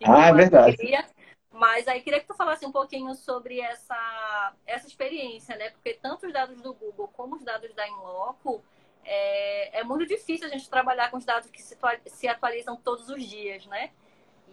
Ah, 0.03 0.27
é 0.27 0.33
verdade. 0.33 0.75
Queria. 0.75 1.05
Mas 1.51 1.87
aí 1.87 2.01
queria 2.01 2.19
que 2.19 2.27
tu 2.27 2.33
falasse 2.33 2.65
um 2.65 2.71
pouquinho 2.71 3.13
sobre 3.15 3.59
essa, 3.61 4.53
essa 4.65 4.87
experiência, 4.87 5.55
né? 5.55 5.69
Porque 5.69 5.93
tanto 5.93 6.27
os 6.27 6.33
dados 6.33 6.61
do 6.61 6.73
Google 6.73 7.07
como 7.13 7.35
os 7.35 7.43
dados 7.43 7.73
da 7.73 7.87
Inloco, 7.87 8.63
é, 9.05 9.79
é 9.79 9.83
muito 9.83 10.05
difícil 10.05 10.47
a 10.47 10.49
gente 10.49 10.69
trabalhar 10.69 11.09
com 11.09 11.17
os 11.17 11.25
dados 11.25 11.49
que 11.49 11.61
se, 11.61 11.77
se 12.07 12.27
atualizam 12.27 12.75
todos 12.75 13.07
os 13.07 13.23
dias, 13.23 13.65
né? 13.67 13.91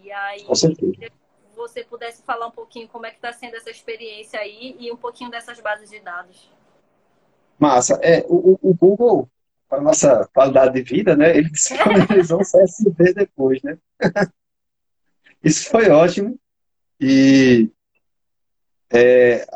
E 0.03 0.13
aí, 0.13 0.45
com 0.45 0.55
certeza 0.55 1.20
você 1.55 1.85
pudesse 1.85 2.23
falar 2.23 2.47
um 2.47 2.51
pouquinho 2.51 2.89
como 2.89 3.07
é 3.07 3.11
que 3.11 3.17
está 3.17 3.33
sendo 3.33 3.57
essa 3.57 3.71
experiência 3.71 4.39
aí 4.41 4.77
e 4.79 4.91
um 4.91 4.97
pouquinho 4.97 5.31
dessas 5.31 5.61
bases 5.61 5.91
de 5.91 6.01
dados. 6.01 6.51
Massa. 7.59 7.99
É, 8.03 8.25
o, 8.29 8.59
o 8.63 8.75
Google, 8.75 9.29
para 9.69 9.79
a 9.79 9.83
nossa 9.83 10.29
qualidade 10.35 10.75
de 10.75 10.83
vida, 10.83 11.15
né, 11.15 11.37
ele 11.37 11.51
disponibilizou 11.51 12.41
um 12.41 12.45
CSV 12.45 13.15
depois, 13.15 13.63
né? 13.63 13.79
Isso 15.45 15.69
foi 15.71 15.91
ótimo. 15.91 16.39
E 16.99 17.71
é, 18.93 19.47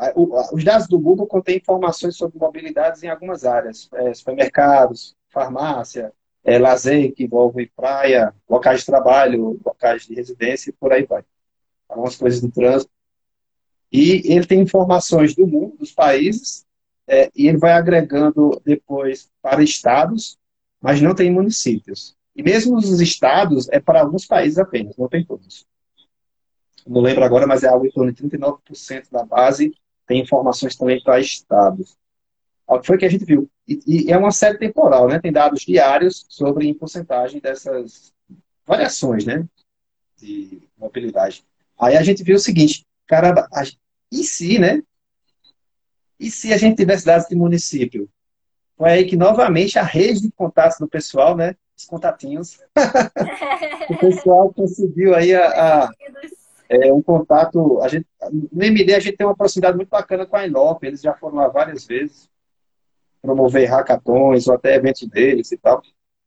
os 0.53 0.63
dados 0.63 0.87
do 0.87 0.99
Google 0.99 1.27
contêm 1.27 1.57
informações 1.57 2.17
sobre 2.17 2.39
mobilidades 2.39 3.03
em 3.03 3.09
algumas 3.09 3.45
áreas, 3.45 3.89
é, 3.93 4.15
supermercados, 4.15 5.17
farmácia, 5.29 6.13
é, 6.45 6.59
lazer, 6.59 7.13
que 7.13 7.25
envolve 7.25 7.71
praia, 7.75 8.35
locais 8.49 8.81
de 8.81 8.87
trabalho, 8.87 9.61
locais 9.65 10.07
de 10.07 10.15
residência 10.15 10.71
e 10.71 10.73
por 10.73 10.93
aí 10.93 11.05
vai. 11.05 11.25
Algumas 11.95 12.17
coisas 12.17 12.41
do 12.41 12.51
trânsito. 12.51 12.91
E 13.93 14.33
ele 14.33 14.47
tem 14.47 14.61
informações 14.61 15.35
do 15.35 15.47
mundo, 15.47 15.77
dos 15.79 15.93
países, 15.93 16.67
é, 17.07 17.31
e 17.35 17.47
ele 17.47 17.59
vai 17.59 17.73
agregando 17.73 18.61
depois 18.65 19.31
para 19.41 19.63
estados, 19.63 20.39
mas 20.81 21.01
não 21.01 21.15
tem 21.15 21.31
municípios. 21.31 22.17
E 22.35 22.43
mesmo 22.43 22.77
os 22.77 23.01
estados 23.01 23.69
é 23.71 23.79
para 23.79 24.01
alguns 24.01 24.27
países 24.27 24.59
apenas, 24.59 24.97
não 24.97 25.09
tem 25.09 25.25
todos 25.25 25.65
não 26.87 27.01
lembro 27.01 27.25
agora, 27.25 27.47
mas 27.47 27.63
é 27.63 27.69
algo 27.69 27.87
em 27.87 27.91
torno 27.91 28.13
de 28.13 28.23
39% 28.23 29.11
da 29.11 29.25
base 29.25 29.75
tem 30.07 30.21
informações 30.21 30.77
também 30.77 31.03
para 31.03 31.19
estados. 31.19 31.97
O 32.67 32.79
que 32.79 32.87
foi 32.87 32.99
que 32.99 33.07
a 33.07 33.09
gente 33.09 33.25
viu? 33.25 33.49
E, 33.67 33.81
e, 33.87 34.13
é 34.13 34.19
uma 34.19 34.31
série 34.31 34.59
temporal, 34.59 35.09
né? 35.09 35.19
Tem 35.19 35.33
dados 35.33 35.63
diários 35.63 36.27
sobre 36.29 36.67
em 36.67 36.75
porcentagem 36.75 37.41
dessas 37.41 38.13
variações, 38.67 39.25
né? 39.25 39.47
De 40.19 40.63
mobilidade. 40.77 41.45
Aí 41.79 41.97
a 41.97 42.03
gente 42.03 42.23
viu 42.23 42.37
o 42.37 42.41
seguinte, 42.41 42.87
caramba, 43.07 43.49
a, 43.53 43.63
e 44.11 44.25
se, 44.25 44.59
né? 44.59 44.83
E 46.19 46.31
se 46.31 46.53
a 46.53 46.57
gente 46.57 46.77
tivesse 46.77 47.05
dados 47.05 47.29
de 47.29 47.35
município? 47.35 48.09
Foi 48.77 48.91
aí 48.91 49.05
que, 49.05 49.17
novamente, 49.17 49.79
a 49.79 49.83
rede 49.83 50.23
de 50.23 50.33
contatos 50.33 50.79
do 50.79 50.89
pessoal, 50.89 51.37
né? 51.37 51.55
Os 51.77 51.85
contatinhos. 51.85 52.61
o 53.91 53.97
pessoal 53.99 54.53
conseguiu 54.53 55.15
aí 55.15 55.35
a, 55.35 55.85
a 55.85 55.91
é, 56.69 56.93
um 56.93 57.03
contato. 57.03 57.81
A 57.83 57.89
gente, 57.89 58.07
no 58.53 58.63
MD 58.63 58.95
a 58.95 59.01
gente 59.01 59.17
tem 59.17 59.27
uma 59.27 59.37
proximidade 59.37 59.77
muito 59.77 59.91
bacana 59.91 60.27
com 60.27 60.37
a 60.37 60.47
Inop, 60.47 60.83
eles 60.85 61.01
já 61.01 61.15
foram 61.15 61.37
lá 61.37 61.49
várias 61.49 61.85
vezes 61.85 62.29
promover 63.25 63.67
hackathons 63.71 64.47
ou 64.47 64.55
até 64.55 64.75
eventos 64.75 65.09
deles 65.09 65.51
e 65.51 65.57
tal. 65.57 65.83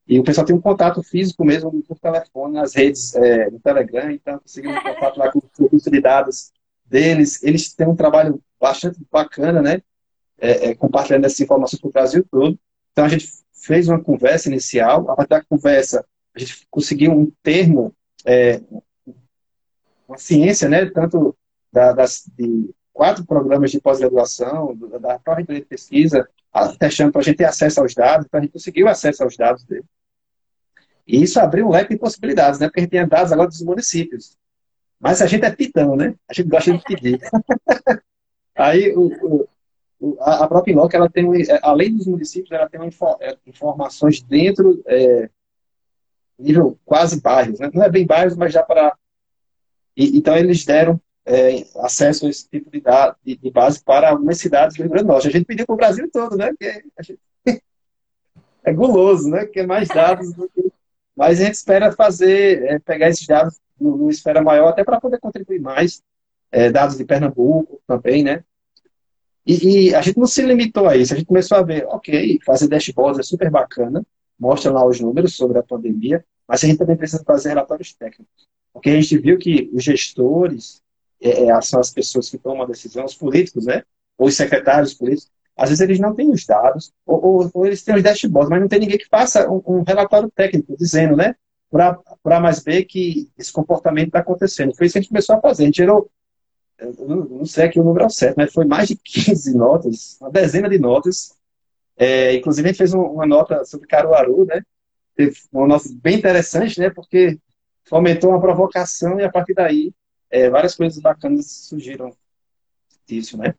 E 0.07 0.19
o 0.19 0.23
pessoal 0.23 0.45
tem 0.45 0.55
um 0.55 0.61
contato 0.61 1.03
físico 1.03 1.43
mesmo 1.43 1.71
por 1.83 1.99
telefone, 1.99 2.53
nas 2.53 2.73
redes, 2.73 3.13
é, 3.15 3.49
no 3.49 3.59
Telegram, 3.59 4.09
então 4.09 4.39
conseguimos 4.39 4.81
contato 4.81 5.17
lá 5.17 5.31
com 5.31 5.39
o 5.39 5.49
serviço 5.53 5.91
de 5.91 5.99
dados 5.99 6.51
deles. 6.85 7.43
Eles 7.43 7.73
têm 7.73 7.87
um 7.87 7.95
trabalho 7.95 8.41
bastante 8.59 8.99
bacana, 9.11 9.61
né? 9.61 9.81
É, 10.39 10.69
é, 10.69 10.75
compartilhando 10.75 11.25
essas 11.25 11.39
informações 11.41 11.81
para 11.81 11.89
o 11.89 11.91
Brasil 11.91 12.25
todo. 12.29 12.57
Então 12.91 13.03
a 13.03 13.09
gente 13.09 13.27
fez 13.51 13.87
uma 13.89 14.01
conversa 14.01 14.47
inicial, 14.47 15.09
a 15.09 15.15
partir 15.15 15.29
da 15.29 15.43
conversa 15.43 16.05
a 16.35 16.39
gente 16.39 16.67
conseguiu 16.69 17.11
um 17.11 17.31
termo, 17.41 17.93
é, 18.23 18.61
uma 20.07 20.17
ciência, 20.17 20.69
né, 20.69 20.85
tanto 20.85 21.35
da, 21.73 21.91
das, 21.91 22.29
de 22.37 22.69
quatro 22.93 23.25
programas 23.25 23.71
de 23.71 23.81
pós-graduação, 23.81 24.75
da 25.01 25.19
própria 25.19 25.43
de 25.59 25.65
pesquisa, 25.65 26.27
testando 26.79 27.11
para 27.11 27.21
a 27.21 27.23
gente 27.23 27.37
ter 27.37 27.45
acesso 27.45 27.81
aos 27.81 27.93
dados, 27.93 28.25
então 28.25 28.39
a 28.39 28.43
gente 28.43 28.53
conseguiu 28.53 28.87
acesso 28.87 29.23
aos 29.23 29.35
dados 29.35 29.63
dele. 29.65 29.85
E 31.07 31.23
isso 31.23 31.39
abriu 31.39 31.67
um 31.67 31.71
leque 31.71 31.93
de 31.93 31.99
possibilidades, 31.99 32.59
né, 32.59 32.67
porque 32.67 32.81
a 32.81 32.83
gente 32.83 32.91
tem 32.91 33.07
dados 33.07 33.31
agora 33.31 33.47
dos 33.47 33.61
municípios. 33.61 34.37
Mas 34.99 35.21
a 35.21 35.27
gente 35.27 35.45
é 35.45 35.51
pitão, 35.51 35.95
né? 35.95 36.15
A 36.27 36.33
gente 36.33 36.49
gosta 36.49 36.75
de 36.75 36.83
pedir. 36.83 37.19
Aí 38.55 38.93
o, 38.95 39.47
o, 39.99 40.17
a 40.19 40.47
própria 40.47 40.73
Inloc, 40.73 40.93
ela 40.93 41.09
tem, 41.09 41.25
além 41.61 41.95
dos 41.95 42.07
municípios, 42.07 42.51
ela 42.51 42.67
tem 42.67 42.79
é, 43.21 43.37
informações 43.45 44.21
dentro, 44.21 44.81
é, 44.87 45.29
nível 46.37 46.79
quase 46.83 47.21
bairros, 47.21 47.59
né? 47.59 47.69
Não 47.71 47.83
é 47.83 47.89
bem 47.89 48.05
bairros, 48.07 48.35
mas 48.35 48.51
já 48.51 48.63
para 48.63 48.95
então, 49.97 50.37
eles 50.37 50.63
deram 50.63 51.01
é, 51.25 51.65
acesso 51.77 52.27
a 52.27 52.29
esse 52.29 52.47
tipo 52.47 52.69
de, 52.69 52.81
de, 53.25 53.35
de, 53.35 53.51
base 53.51 53.83
para 53.83 54.11
algumas 54.11 54.37
cidades 54.37 54.77
do 54.77 54.83
Rio 54.83 54.91
Grande 54.91 55.05
do 55.05 55.11
Norte. 55.11 55.27
A 55.27 55.31
gente 55.31 55.45
pediu 55.45 55.65
para 55.65 55.73
o 55.73 55.77
Brasil 55.77 56.09
todo, 56.11 56.37
né? 56.37 56.49
Porque 56.49 56.83
gente... 57.01 57.19
é 58.63 58.73
guloso, 58.73 59.27
né? 59.29 59.45
Que 59.47 59.61
é 59.61 59.65
mais 59.65 59.87
dados 59.87 60.31
do 60.33 60.47
que... 60.49 60.66
Mas 61.17 61.41
a 61.41 61.45
gente 61.45 61.55
espera 61.55 61.91
fazer, 61.91 62.63
é, 62.65 62.79
pegar 62.79 63.09
esses 63.09 63.25
dados 63.25 63.59
numa 63.81 64.11
esfera 64.11 64.39
maior, 64.39 64.69
até 64.69 64.83
para 64.83 65.01
poder 65.01 65.19
contribuir 65.19 65.59
mais. 65.59 66.03
É, 66.51 66.69
dados 66.69 66.95
de 66.97 67.03
Pernambuco 67.03 67.81
também, 67.87 68.23
né? 68.23 68.43
E, 69.45 69.89
e, 69.89 69.95
a 69.95 70.01
gente 70.01 70.17
não 70.17 70.27
se 70.27 70.41
limitou 70.41 70.87
a 70.87 70.95
isso, 70.95 71.13
a 71.13 71.17
gente 71.17 71.25
começou 71.25 71.57
a 71.57 71.61
ver, 71.61 71.85
ok, 71.87 72.39
fazer 72.45 72.67
dashboards 72.67 73.19
é 73.19 73.23
super 73.23 73.49
bacana, 73.49 74.05
mostra 74.39 74.71
lá 74.71 74.85
os 74.85 74.99
números 74.99 75.35
sobre 75.35 75.57
a 75.57 75.63
pandemia, 75.63 76.23
mas 76.47 76.63
a 76.63 76.67
gente 76.67 76.77
também 76.77 76.95
precisa 76.95 77.23
fazer 77.23 77.49
relatórios 77.49 77.93
técnicos. 77.93 78.47
Porque 78.71 78.89
a 78.89 79.01
gente 79.01 79.17
viu 79.17 79.37
que 79.37 79.69
os 79.73 79.83
gestores 79.83 80.81
é, 81.21 81.49
é, 81.49 81.61
são 81.61 81.79
as 81.79 81.89
pessoas 81.89 82.29
que 82.29 82.37
tomam 82.37 82.63
a 82.63 82.67
decisão, 82.67 83.03
os 83.03 83.15
políticos, 83.15 83.65
né? 83.65 83.83
Ou 84.17 84.27
os 84.27 84.35
secretários 84.35 84.93
políticos, 84.93 85.31
às 85.57 85.69
vezes 85.69 85.81
eles 85.81 85.99
não 85.99 86.13
têm 86.13 86.29
os 86.29 86.45
dados, 86.45 86.93
ou, 87.05 87.25
ou, 87.25 87.51
ou 87.53 87.65
eles 87.65 87.81
têm 87.81 87.95
os 87.95 88.03
dashboards, 88.03 88.49
mas 88.49 88.61
não 88.61 88.67
tem 88.67 88.79
ninguém 88.79 88.97
que 88.97 89.07
faça 89.07 89.49
um, 89.49 89.61
um 89.65 89.83
relatório 89.83 90.29
técnico 90.29 90.77
dizendo, 90.77 91.15
né? 91.15 91.35
Para 91.69 92.39
mais 92.39 92.63
ver 92.63 92.85
que 92.85 93.29
esse 93.37 93.51
comportamento 93.51 94.07
está 94.07 94.19
acontecendo. 94.19 94.75
Foi 94.75 94.85
isso 94.85 94.93
que 94.93 94.99
a 94.99 95.01
gente 95.01 95.09
começou 95.09 95.35
a 95.35 95.41
fazer. 95.41 95.63
A 95.63 95.65
gente 95.65 95.77
gerou, 95.77 96.09
não, 96.99 97.43
sei 97.45 97.65
aqui 97.65 97.79
o 97.79 97.83
número 97.83 98.09
certo, 98.09 98.37
mas 98.37 98.53
foi 98.53 98.65
mais 98.65 98.87
de 98.87 98.95
15 98.95 99.57
notas, 99.57 100.17
uma 100.21 100.29
dezena 100.29 100.69
de 100.69 100.77
notas. 100.77 101.35
É, 101.97 102.35
inclusive, 102.35 102.67
a 102.67 102.71
gente 102.71 102.77
fez 102.77 102.93
uma 102.93 103.25
nota 103.25 103.65
sobre 103.65 103.87
Caruaru, 103.87 104.45
né? 104.45 104.61
Teve 105.15 105.35
uma 105.51 105.67
nota 105.67 105.89
bem 106.01 106.17
interessante, 106.17 106.79
né? 106.79 106.91
Porque 106.91 107.39
fomentou 107.83 108.29
uma 108.29 108.39
provocação 108.39 109.19
e 109.19 109.23
a 109.23 109.31
partir 109.31 109.55
daí 109.55 109.91
é, 110.29 110.49
várias 110.49 110.75
coisas 110.75 110.99
bacanas 111.01 111.47
surgiram 111.47 112.15
disso, 113.07 113.37
né? 113.37 113.55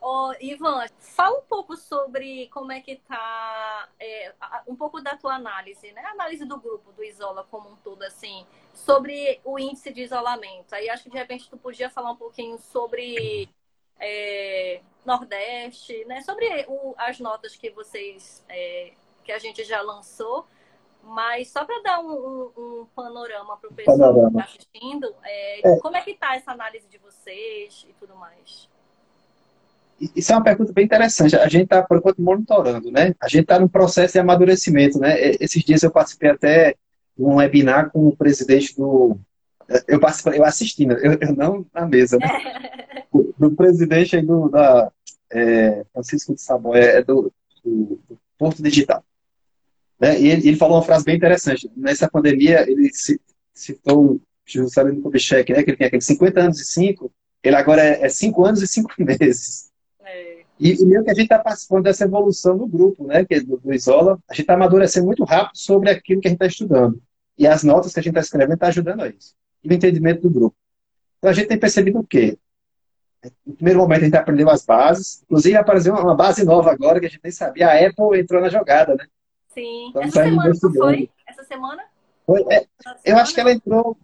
Oh, 0.00 0.32
Ivan, 0.40 0.86
fala 0.98 1.38
um 1.38 1.42
pouco 1.42 1.76
sobre 1.76 2.48
como 2.48 2.72
é 2.72 2.80
que 2.80 2.92
está, 2.92 3.88
é, 3.98 4.32
um 4.66 4.76
pouco 4.76 5.00
da 5.00 5.16
tua 5.16 5.34
análise, 5.34 5.92
né? 5.92 6.02
A 6.02 6.10
análise 6.10 6.44
do 6.44 6.58
grupo, 6.58 6.92
do 6.92 7.04
Isola 7.04 7.46
como 7.50 7.70
um 7.70 7.76
todo, 7.76 8.02
assim, 8.02 8.46
sobre 8.74 9.40
o 9.44 9.58
índice 9.58 9.92
de 9.92 10.02
isolamento. 10.02 10.72
Aí 10.74 10.88
acho 10.88 11.04
que 11.04 11.10
de 11.10 11.18
repente 11.18 11.48
tu 11.48 11.56
podia 11.56 11.90
falar 11.90 12.12
um 12.12 12.16
pouquinho 12.16 12.58
sobre 12.58 13.48
é, 13.98 14.80
Nordeste, 15.04 16.04
né? 16.06 16.22
Sobre 16.22 16.46
o, 16.68 16.94
as 16.96 17.20
notas 17.20 17.56
que 17.56 17.70
vocês, 17.70 18.44
é, 18.48 18.92
que 19.24 19.32
a 19.32 19.38
gente 19.38 19.64
já 19.64 19.80
lançou 19.82 20.46
mas 21.02 21.48
só 21.48 21.64
para 21.64 21.80
dar 21.82 22.00
um, 22.00 22.12
um, 22.12 22.52
um 22.56 22.86
panorama 22.94 23.56
para 23.56 23.70
o 23.70 23.74
pessoal 23.74 23.98
panorama. 23.98 24.30
que 24.30 24.36
está 24.36 24.44
assistindo, 24.44 25.16
é, 25.22 25.68
é. 25.68 25.78
como 25.80 25.96
é 25.96 26.02
que 26.02 26.10
está 26.10 26.36
essa 26.36 26.52
análise 26.52 26.86
de 26.88 26.98
vocês 26.98 27.86
e 27.88 27.92
tudo 27.94 28.14
mais? 28.16 28.68
Isso 30.16 30.32
é 30.32 30.36
uma 30.36 30.44
pergunta 30.44 30.72
bem 30.72 30.86
interessante. 30.86 31.36
A 31.36 31.46
gente 31.46 31.64
está, 31.64 31.82
por 31.82 31.98
enquanto, 31.98 32.22
monitorando, 32.22 32.90
né? 32.90 33.14
A 33.20 33.28
gente 33.28 33.42
está 33.42 33.58
no 33.58 33.68
processo 33.68 34.14
de 34.14 34.18
amadurecimento, 34.18 34.98
né? 34.98 35.14
Esses 35.38 35.62
dias 35.62 35.82
eu 35.82 35.90
participei 35.90 36.30
até 36.30 36.74
de 37.16 37.22
um 37.22 37.36
webinar 37.36 37.90
com 37.90 38.08
o 38.08 38.16
presidente 38.16 38.74
do... 38.76 39.18
Eu 39.86 40.00
participei, 40.00 40.38
eu 40.38 40.44
assisti, 40.44 40.86
né? 40.86 40.96
eu, 41.02 41.18
eu 41.20 41.36
não 41.36 41.66
na 41.72 41.86
mesa, 41.86 42.16
né? 42.18 42.28
do, 43.12 43.34
do 43.38 43.50
presidente 43.52 44.16
aí 44.16 44.22
do, 44.22 44.48
da... 44.48 44.90
É, 45.32 45.84
Francisco 45.92 46.34
de 46.34 46.40
Sabon, 46.40 46.74
é, 46.74 47.02
do, 47.04 47.32
do, 47.62 48.00
do 48.08 48.18
Porto 48.36 48.62
Digital. 48.62 49.04
Né? 50.00 50.18
E 50.18 50.28
ele, 50.28 50.48
ele, 50.48 50.56
falou 50.56 50.78
uma 50.78 50.82
frase 50.82 51.04
bem 51.04 51.16
interessante. 51.16 51.70
Nessa 51.76 52.08
pandemia, 52.08 52.68
ele 52.68 52.90
citou 53.54 54.14
o 54.14 54.20
Juscelino 54.44 55.02
Kubitschek, 55.02 55.52
né? 55.52 55.62
que 55.62 55.70
ele 55.70 55.76
tem 55.76 55.86
aqueles 55.86 56.06
50 56.06 56.40
anos 56.40 56.60
e 56.60 56.64
5, 56.64 57.12
ele 57.44 57.54
agora 57.54 57.82
é 57.82 58.08
5 58.08 58.44
anos 58.44 58.62
e 58.62 58.66
5 58.66 58.90
meses. 59.20 59.69
É. 60.60 60.66
E, 60.66 60.82
e 60.82 60.86
meio 60.86 61.02
que 61.02 61.10
a 61.10 61.14
gente 61.14 61.24
está 61.24 61.38
participando 61.38 61.84
dessa 61.84 62.04
evolução 62.04 62.56
do 62.56 62.66
grupo, 62.66 63.06
né? 63.06 63.24
que 63.24 63.34
é 63.34 63.40
do, 63.40 63.56
do 63.56 63.72
Isola, 63.72 64.18
a 64.28 64.34
gente 64.34 64.42
está 64.42 64.54
amadurecendo 64.54 65.06
muito 65.06 65.24
rápido 65.24 65.56
sobre 65.56 65.90
aquilo 65.90 66.20
que 66.20 66.28
a 66.28 66.30
gente 66.30 66.36
está 66.36 66.46
estudando. 66.46 67.00
E 67.36 67.46
as 67.46 67.62
notas 67.62 67.94
que 67.94 68.00
a 68.00 68.02
gente 68.02 68.12
está 68.12 68.20
escrevendo 68.20 68.54
estão 68.54 68.66
tá 68.66 68.68
ajudando 68.68 69.00
a 69.02 69.08
isso. 69.08 69.34
E 69.64 69.68
o 69.68 69.72
entendimento 69.72 70.22
do 70.22 70.30
grupo. 70.30 70.56
Então 71.18 71.30
a 71.30 71.34
gente 71.34 71.48
tem 71.48 71.58
percebido 71.58 71.98
o 71.98 72.06
quê? 72.06 72.38
No 73.46 73.54
primeiro 73.54 73.80
momento 73.80 74.02
a 74.02 74.04
gente 74.04 74.16
aprendeu 74.16 74.48
as 74.48 74.64
bases, 74.64 75.22
inclusive 75.22 75.56
apareceu 75.56 75.94
uma 75.94 76.14
base 76.14 76.44
nova 76.44 76.70
agora 76.70 77.00
que 77.00 77.06
a 77.06 77.08
gente 77.08 77.20
nem 77.22 77.32
sabia. 77.32 77.68
A 77.68 77.86
Apple 77.86 78.18
entrou 78.18 78.40
na 78.40 78.48
jogada, 78.48 78.94
né? 78.94 79.06
Sim. 79.54 79.88
Então, 79.88 80.02
Essa 80.02 80.22
semana 80.22 80.54
foi? 80.54 81.10
Essa 81.26 81.44
semana? 81.44 81.82
Foi, 82.26 82.44
é, 82.50 82.66
eu 83.04 83.16
acho 83.16 83.34
que 83.34 83.40
ela 83.40 83.52
entrou 83.52 83.96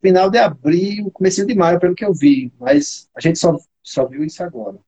final 0.00 0.30
de 0.30 0.38
abril, 0.38 1.10
começo 1.12 1.46
de 1.46 1.54
maio, 1.54 1.78
pelo 1.78 1.94
que 1.94 2.04
eu 2.04 2.12
vi. 2.12 2.52
Mas 2.58 3.08
a 3.16 3.20
gente 3.20 3.38
só, 3.38 3.56
só 3.82 4.06
viu 4.06 4.24
isso 4.24 4.42
agora. 4.42 4.78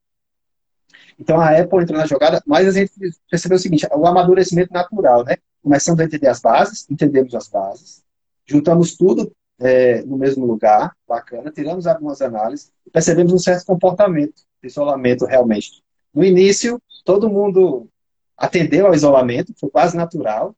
Então 1.19 1.41
a 1.41 1.51
Apple 1.51 1.83
entrou 1.83 1.99
na 1.99 2.07
jogada, 2.07 2.43
mas 2.47 2.69
a 2.69 2.73
gente 2.73 2.93
percebeu 3.31 3.57
o 3.57 3.61
seguinte, 3.61 3.87
o 3.93 4.07
amadurecimento 4.07 4.73
natural, 4.73 5.25
né? 5.25 5.37
Começamos 5.63 5.99
a 6.01 6.05
entender 6.05 6.29
as 6.29 6.41
bases, 6.41 6.87
entendemos 6.91 7.35
as 7.35 7.49
bases, 7.49 8.03
juntamos 8.45 8.97
tudo, 8.97 9.33
é, 9.59 10.03
no 10.03 10.19
mesmo 10.19 10.45
lugar, 10.45 10.95
bacana, 11.09 11.51
tiramos 11.51 11.87
algumas 11.87 12.21
análises 12.21 12.71
percebemos 12.97 13.33
um 13.33 13.39
certo 13.39 13.67
comportamento 13.67 14.43
de 14.63 14.69
isolamento 14.69 15.27
realmente. 15.27 15.83
No 16.15 16.25
início, 16.25 16.81
todo 17.05 17.29
mundo 17.29 17.89
atendeu 18.35 18.87
ao 18.87 18.95
isolamento, 18.95 19.53
foi 19.61 19.69
quase 19.69 19.95
natural, 19.95 20.57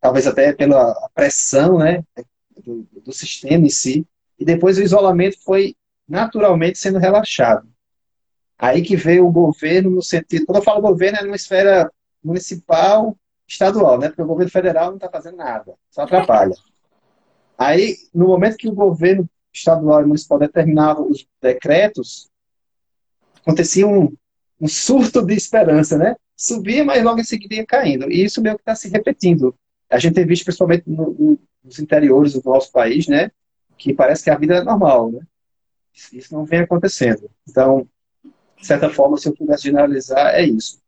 talvez 0.00 0.26
até 0.26 0.52
pela 0.52 0.92
pressão 1.14 1.78
né, 1.78 2.02
do, 2.64 2.84
do 3.04 3.12
sistema 3.12 3.66
em 3.66 3.70
si, 3.70 4.04
e 4.36 4.44
depois 4.44 4.78
o 4.78 4.82
isolamento 4.82 5.38
foi 5.44 5.76
naturalmente 6.08 6.76
sendo 6.76 6.98
relaxado. 6.98 7.68
Aí 8.60 8.82
que 8.82 8.94
veio 8.94 9.26
o 9.26 9.32
governo 9.32 9.88
no 9.88 10.02
sentido, 10.02 10.44
quando 10.44 10.58
eu 10.58 10.62
falo 10.62 10.82
governo 10.82 11.18
é 11.18 11.22
numa 11.22 11.36
esfera 11.36 11.90
municipal, 12.22 13.16
estadual, 13.48 13.98
né? 13.98 14.08
Porque 14.08 14.20
o 14.20 14.26
governo 14.26 14.50
federal 14.50 14.88
não 14.88 14.96
está 14.96 15.08
fazendo 15.08 15.38
nada, 15.38 15.74
só 15.90 16.02
atrapalha. 16.02 16.54
Aí, 17.56 17.96
no 18.14 18.26
momento 18.26 18.58
que 18.58 18.68
o 18.68 18.74
governo 18.74 19.26
estadual 19.50 20.02
e 20.02 20.06
municipal 20.06 20.38
determinavam 20.38 21.08
os 21.08 21.26
decretos, 21.40 22.28
acontecia 23.40 23.86
um, 23.86 24.14
um 24.60 24.68
surto 24.68 25.24
de 25.24 25.34
esperança, 25.34 25.96
né? 25.96 26.14
Subia, 26.36 26.84
mas 26.84 27.02
logo 27.02 27.18
em 27.18 27.24
seguida 27.24 27.54
ia 27.54 27.66
caindo. 27.66 28.10
E 28.10 28.22
isso 28.22 28.42
meio 28.42 28.56
que 28.56 28.62
está 28.62 28.74
se 28.74 28.90
repetindo. 28.90 29.54
A 29.88 29.98
gente 29.98 30.14
tem 30.14 30.26
visto, 30.26 30.44
principalmente 30.44 30.84
no, 30.86 31.14
no, 31.18 31.38
nos 31.64 31.78
interiores 31.78 32.34
do 32.34 32.42
nosso 32.44 32.70
país, 32.70 33.08
né? 33.08 33.30
Que 33.78 33.94
parece 33.94 34.24
que 34.24 34.30
a 34.30 34.36
vida 34.36 34.56
é 34.56 34.62
normal, 34.62 35.10
né? 35.10 35.20
Isso 36.12 36.34
não 36.34 36.44
vem 36.44 36.60
acontecendo. 36.60 37.30
Então, 37.48 37.88
de 38.60 38.66
certa 38.66 38.90
forma, 38.90 39.16
se 39.16 39.28
eu 39.28 39.34
pudesse 39.34 39.64
generalizar, 39.64 40.34
é 40.34 40.44
isso. 40.44 40.80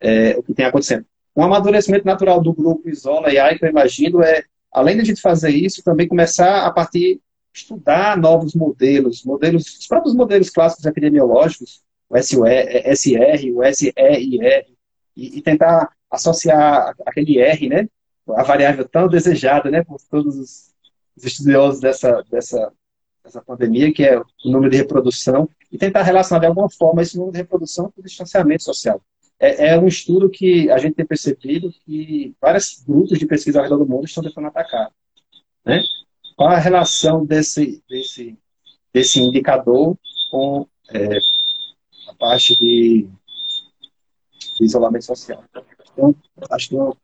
É, 0.00 0.36
o 0.36 0.42
que 0.42 0.52
tem 0.52 0.66
acontecendo. 0.66 1.06
Um 1.36 1.42
amadurecimento 1.42 2.04
natural 2.04 2.42
do 2.42 2.52
grupo 2.52 2.88
Isola 2.88 3.32
e 3.32 3.38
AI, 3.38 3.58
que 3.58 3.64
eu 3.64 3.70
imagino, 3.70 4.22
é, 4.22 4.44
além 4.72 4.96
de 4.96 5.02
a 5.02 5.04
gente 5.04 5.20
fazer 5.20 5.50
isso, 5.50 5.82
também 5.82 6.08
começar 6.08 6.66
a 6.66 6.70
partir 6.70 7.20
estudar 7.54 8.16
novos 8.16 8.54
modelos, 8.54 9.24
modelos, 9.24 9.78
os 9.78 9.86
próprios 9.86 10.14
modelos 10.14 10.50
clássicos 10.50 10.86
epidemiológicos, 10.86 11.82
o 12.08 12.16
SR, 12.16 13.52
o 13.54 13.74
SEIR, 13.74 14.66
e, 15.14 15.38
e 15.38 15.42
tentar 15.42 15.90
associar 16.10 16.94
aquele 17.06 17.38
R, 17.38 17.68
né, 17.68 17.88
a 18.30 18.42
variável 18.42 18.88
tão 18.88 19.08
desejada, 19.08 19.70
né, 19.70 19.82
por 19.82 19.98
todos 20.10 20.36
os, 20.36 20.72
estudiosos 21.22 21.80
dessa, 21.80 22.24
dessa, 22.30 22.72
dessa 23.22 23.42
pandemia, 23.42 23.92
que 23.92 24.02
é 24.02 24.18
o 24.18 24.24
número 24.46 24.70
de 24.70 24.78
reprodução, 24.78 25.48
e 25.72 25.78
tentar 25.78 26.02
relacionar 26.02 26.40
de 26.40 26.46
alguma 26.46 26.70
forma 26.70 27.02
esse 27.02 27.16
número 27.16 27.32
de 27.32 27.38
reprodução 27.38 27.90
com 27.90 28.00
o 28.00 28.04
distanciamento 28.04 28.62
social 28.62 29.00
é, 29.42 29.70
é, 29.70 29.78
um 29.78 29.88
estudo 29.88 30.30
que 30.30 30.70
a 30.70 30.78
gente 30.78 30.94
tem 30.94 31.04
percebido 31.04 31.72
que 31.84 32.32
vários 32.40 32.80
grupos 32.86 33.18
de 33.18 33.26
pesquisa 33.26 33.58
ao 33.58 33.64
redor 33.64 33.78
do 33.78 33.86
mundo 33.86 34.04
estão 34.04 34.22
tentando 34.22 34.46
atacar. 34.46 34.92
Né? 35.64 35.82
Qual 36.36 36.48
a 36.48 36.58
relação 36.58 37.26
desse, 37.26 37.82
desse, 37.88 38.38
desse 38.94 39.20
indicador 39.20 39.98
com 40.30 40.64
é, 40.94 41.18
a 42.08 42.14
parte 42.14 42.54
de, 42.56 43.08
de, 44.58 44.64
isolamento 44.64 45.06
social? 45.06 45.42
Então, 45.92 46.14
acho 46.48 46.68
que 46.68 46.76
eu 46.76 46.96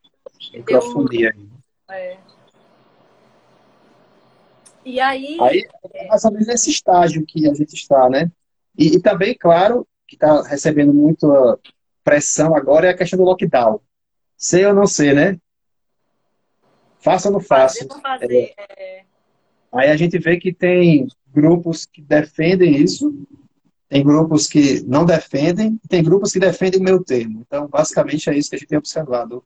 microfonia 0.52 1.34
aí. 1.34 1.48
É. 1.90 2.18
E 4.84 5.00
aí... 5.00 5.36
Aí, 5.40 5.68
é 5.92 6.06
mais 6.06 6.24
ou 6.24 6.30
menos 6.30 6.46
nesse 6.46 6.70
estágio 6.70 7.26
que 7.26 7.48
a 7.48 7.52
gente 7.52 7.74
está, 7.74 8.08
né? 8.08 8.30
E, 8.78 8.96
e 8.96 9.00
também, 9.02 9.36
claro, 9.36 9.86
que 10.06 10.14
está 10.14 10.42
recebendo 10.42 10.94
muito 10.94 11.26
pressão 12.04 12.54
agora 12.54 12.86
é 12.86 12.90
a 12.90 12.96
questão 12.96 13.18
do 13.18 13.24
lockdown. 13.24 13.80
Sei 14.36 14.64
ou 14.64 14.72
não 14.72 14.86
sei, 14.86 15.12
né? 15.12 15.38
Faça 17.00 17.28
ou 17.28 17.34
não 17.34 17.40
faça. 17.40 17.86
É... 18.22 19.04
Aí 19.72 19.90
a 19.90 19.96
gente 19.96 20.18
vê 20.18 20.38
que 20.38 20.54
tem 20.54 21.08
grupos 21.26 21.84
que 21.84 22.00
defendem 22.00 22.76
isso, 22.76 23.26
tem 23.88 24.02
grupos 24.02 24.46
que 24.46 24.80
não 24.86 25.04
defendem, 25.04 25.78
tem 25.88 26.02
grupos 26.02 26.32
que 26.32 26.38
defendem 26.38 26.80
o 26.80 26.84
meu 26.84 27.02
termo. 27.04 27.44
Então, 27.46 27.66
basicamente, 27.66 28.30
é 28.30 28.38
isso 28.38 28.48
que 28.48 28.56
a 28.56 28.58
gente 28.58 28.68
tem 28.68 28.78
observado 28.78 29.44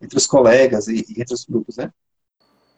entre 0.00 0.18
os 0.18 0.26
colegas 0.26 0.88
e, 0.88 1.04
e 1.08 1.20
entre 1.20 1.34
os 1.34 1.44
grupos, 1.44 1.76
né? 1.76 1.90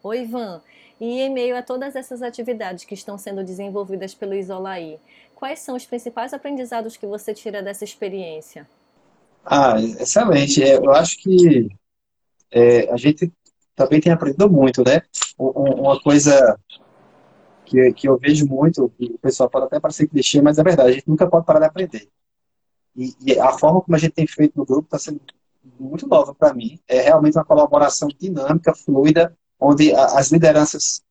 Oi, 0.03 0.23
Ivan. 0.23 0.61
E 0.99 1.21
em 1.21 1.33
meio 1.33 1.55
a 1.55 1.63
todas 1.63 1.95
essas 1.95 2.21
atividades 2.21 2.83
que 2.83 2.93
estão 2.93 3.17
sendo 3.17 3.41
desenvolvidas 3.41 4.13
pelo 4.13 4.33
Isolaí, 4.33 4.99
quais 5.33 5.59
são 5.59 5.77
os 5.77 5.85
principais 5.85 6.33
aprendizados 6.33 6.97
que 6.97 7.07
você 7.07 7.33
tira 7.33 7.63
dessa 7.63 7.85
experiência? 7.85 8.67
Ah, 9.45 9.75
excelente. 9.79 10.61
É, 10.61 10.75
eu 10.75 10.91
acho 10.91 11.17
que 11.19 11.69
é, 12.51 12.91
a 12.91 12.97
gente 12.97 13.31
também 13.73 14.01
tem 14.01 14.11
aprendido 14.11 14.49
muito, 14.49 14.83
né? 14.83 15.01
Uma 15.37 15.99
coisa 16.01 16.59
que, 17.65 17.93
que 17.93 18.09
eu 18.09 18.17
vejo 18.17 18.45
muito, 18.45 18.89
que 18.97 19.05
o 19.05 19.17
pessoal 19.19 19.49
pode 19.49 19.67
até 19.67 19.79
parecer 19.79 20.07
clichê, 20.07 20.41
mas 20.41 20.59
é 20.59 20.63
verdade, 20.63 20.89
a 20.89 20.93
gente 20.93 21.07
nunca 21.07 21.29
pode 21.29 21.45
parar 21.45 21.59
de 21.59 21.65
aprender. 21.65 22.09
E, 22.93 23.15
e 23.21 23.39
a 23.39 23.53
forma 23.53 23.81
como 23.81 23.95
a 23.95 23.99
gente 23.99 24.11
tem 24.11 24.27
feito 24.27 24.57
no 24.57 24.65
grupo 24.65 24.83
está 24.83 24.99
sendo 24.99 25.21
muito 25.79 26.05
nova 26.07 26.35
para 26.35 26.53
mim. 26.53 26.77
É 26.89 26.99
realmente 26.99 27.37
uma 27.37 27.45
colaboração 27.45 28.09
dinâmica, 28.19 28.75
fluida, 28.75 29.33
onde 29.63 29.93
as 29.93 30.31
lideranças, 30.31 31.01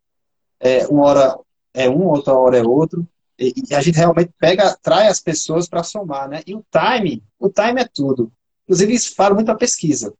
é, 0.61 0.87
uma 0.87 1.05
hora 1.07 1.39
é 1.75 1.89
um, 1.89 2.07
outra 2.07 2.35
hora 2.35 2.59
é 2.59 2.63
outro, 2.63 3.07
e, 3.39 3.53
e 3.69 3.75
a 3.75 3.81
gente 3.81 3.97
realmente 3.97 4.31
pega, 4.39 4.77
trai 4.83 5.09
as 5.09 5.19
pessoas 5.19 5.69
para 5.69 5.83
somar, 5.83 6.29
né? 6.29 6.43
E 6.47 6.55
o 6.55 6.65
time, 6.71 7.23
o 7.39 7.49
time 7.49 7.81
é 7.81 7.89
tudo. 7.93 8.31
Inclusive, 8.65 8.95
isso 8.95 9.15
fala 9.15 9.35
muito 9.35 9.51
a 9.51 9.57
pesquisa. 9.57 10.15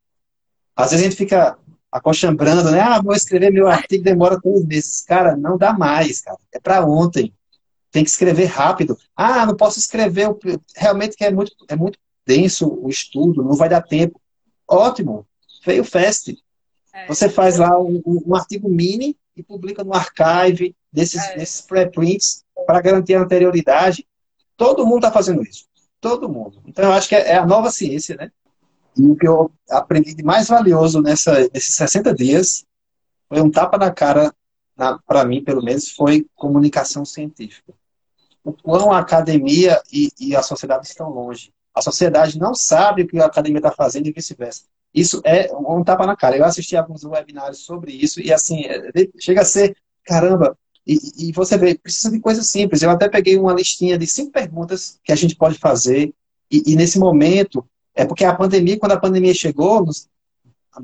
Às 0.75 0.91
vezes 0.91 1.07
a 1.07 1.09
gente 1.09 1.19
fica 1.19 1.57
acochambrando, 1.91 2.71
né? 2.71 2.81
Ah, 2.81 3.01
vou 3.01 3.15
escrever 3.15 3.53
meu 3.53 3.69
artigo, 3.69 4.03
demora 4.03 4.41
três 4.41 4.65
meses. 4.65 5.03
Cara, 5.03 5.37
não 5.37 5.59
dá 5.59 5.73
mais, 5.73 6.23
cara. 6.23 6.39
É 6.53 6.59
para 6.59 6.85
ontem. 6.85 7.33
Tem 7.91 8.03
que 8.03 8.11
escrever 8.11 8.47
rápido. 8.47 8.99
Ah, 9.15 9.45
não 9.45 9.55
posso 9.55 9.79
escrever. 9.79 10.29
Realmente 10.75 11.17
que 11.17 11.25
é 11.25 11.31
muito, 11.31 11.53
é 11.69 11.77
muito 11.77 11.99
denso 12.27 12.67
o 12.83 12.89
estudo, 12.89 13.45
não 13.45 13.55
vai 13.55 13.69
dar 13.69 13.83
tempo. 13.83 14.21
Ótimo. 14.67 15.27
Veio 15.65 15.85
fast. 15.85 16.37
É. 16.93 17.07
Você 17.07 17.29
faz 17.29 17.57
lá 17.59 17.81
um, 17.81 18.03
um, 18.05 18.35
artigo 18.35 18.69
mini 18.69 19.17
e 19.37 19.43
publica 19.43 19.83
no 19.83 19.95
archive 19.95 20.77
desses, 20.93 21.23
é. 21.23 21.37
desses 21.37 21.61
preprints 21.63 22.45
para 22.67 22.81
garantir 22.81 23.15
a 23.15 23.23
anterioridade. 23.23 24.07
Todo 24.57 24.85
mundo 24.85 24.99
está 24.99 25.11
fazendo 25.11 25.43
isso. 25.43 25.67
Todo 26.01 26.29
mundo. 26.29 26.63
Então, 26.67 26.85
eu 26.85 26.93
acho 26.93 27.09
que 27.09 27.15
é, 27.15 27.31
é 27.31 27.37
a 27.37 27.47
nova 27.47 27.71
ciência, 27.71 28.17
né? 28.17 28.31
E 28.97 29.07
o 29.07 29.17
que 29.17 29.27
eu 29.27 29.51
aprendi 29.71 30.15
de 30.15 30.23
mais 30.23 30.49
valioso 30.49 31.01
nessa, 31.01 31.49
nesses 31.55 31.75
60 31.77 32.15
dias 32.15 32.65
foi 33.29 33.41
um 33.41 33.51
tapa 33.51 33.79
na 33.79 33.91
cara, 33.91 34.33
para 35.07 35.25
mim, 35.25 35.43
pelo 35.43 35.63
menos, 35.63 35.91
foi 35.91 36.27
comunicação 36.35 37.05
científica. 37.05 37.73
O 38.45 38.53
quão 38.53 38.93
a 38.93 38.99
academia 38.99 39.81
e, 39.91 40.11
e 40.21 40.37
a 40.37 40.43
sociedade 40.43 40.87
estão 40.87 41.09
longe. 41.09 41.53
A 41.75 41.81
sociedade 41.81 42.39
não 42.39 42.55
sabe 42.55 43.03
o 43.03 43.09
que 43.09 43.19
a 43.19 43.25
academia 43.25 43.61
está 43.61 43.71
fazendo 43.71 44.09
e 44.09 44.13
vice-versa. 44.13 44.65
Isso 44.95 45.21
é 45.25 45.51
um 45.55 45.83
tapa 45.83 46.07
na 46.07 46.17
cara. 46.17 46.37
Eu 46.37 46.45
assisti 46.45 46.77
alguns 46.77 47.05
webinários 47.05 47.65
sobre 47.65 47.93
isso 47.93 48.21
e, 48.21 48.33
assim, 48.33 48.65
é, 48.65 48.91
chega 49.19 49.41
a 49.41 49.45
ser, 49.45 49.77
caramba, 50.05 50.57
e, 50.87 51.29
e, 51.29 51.33
você 51.33 51.57
vê, 51.57 51.77
precisa 51.77 52.11
de 52.11 52.21
coisas 52.21 52.49
simples. 52.49 52.83
Eu 52.83 52.91
até 52.91 53.09
peguei 53.09 53.39
uma 53.39 53.55
listinha 53.55 53.97
de 53.97 54.07
cinco 54.07 54.33
perguntas 54.33 54.99
que 55.05 55.13
a 55.13 55.17
gente 55.17 55.37
pode 55.37 55.59
fazer. 55.59 56.13
E, 56.51 56.73
e 56.73 56.77
nesse 56.77 56.99
momento, 56.99 57.65
é 57.95 58.05
porque 58.05 58.25
a 58.25 58.35
pandemia, 58.35 58.79
quando 58.79 58.93
a 58.93 59.01
pandemia 59.01 59.35
chegou, 59.35 59.85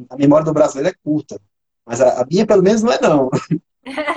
a, 0.09 0.17
memória 0.17 0.45
do 0.45 0.53
brasileiro 0.53 0.91
é 0.91 0.99
curta. 1.03 1.41
Mas 1.85 2.01
a, 2.01 2.23
a, 2.23 2.27
minha, 2.27 2.47
pelo 2.47 2.63
menos, 2.63 2.83
não 2.83 2.93
é 2.93 3.01
não. 3.01 3.31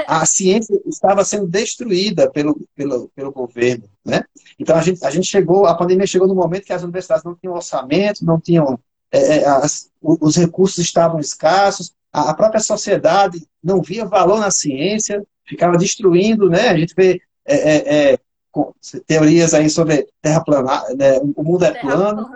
A 0.05 0.25
ciência 0.25 0.77
estava 0.85 1.23
sendo 1.23 1.47
destruída 1.47 2.29
pelo, 2.29 2.59
pelo, 2.75 3.07
pelo 3.15 3.31
governo. 3.31 3.85
Né? 4.03 4.21
Então 4.59 4.75
a 4.75 4.81
gente, 4.81 5.05
a 5.05 5.09
gente 5.09 5.27
chegou, 5.27 5.65
a 5.65 5.73
pandemia 5.73 6.05
chegou 6.05 6.27
no 6.27 6.35
momento 6.35 6.65
que 6.65 6.73
as 6.73 6.83
universidades 6.83 7.23
não 7.23 7.35
tinham 7.35 7.53
orçamento, 7.53 8.25
não 8.25 8.37
tinham. 8.37 8.77
É, 9.11 9.37
é 9.37 9.45
as, 9.45 9.89
os 10.01 10.35
recursos 10.35 10.79
estavam 10.79 11.19
escassos, 11.19 11.93
a, 12.11 12.29
a 12.29 12.33
própria 12.33 12.59
sociedade 12.59 13.45
não 13.63 13.81
via 13.81 14.05
valor 14.05 14.39
na 14.39 14.51
ciência, 14.51 15.25
ficava 15.45 15.77
destruindo, 15.77 16.49
né? 16.49 16.69
A 16.69 16.77
gente 16.77 16.93
vê 16.95 17.21
é, 17.45 17.55
é, 17.55 18.13
é 18.13 18.19
teorias 19.07 19.53
aí 19.53 19.69
sobre 19.69 20.07
terra 20.21 20.43
plana, 20.43 20.83
né? 20.95 21.19
o 21.19 21.43
mundo 21.43 21.63
é 21.63 21.71
plano. 21.71 22.29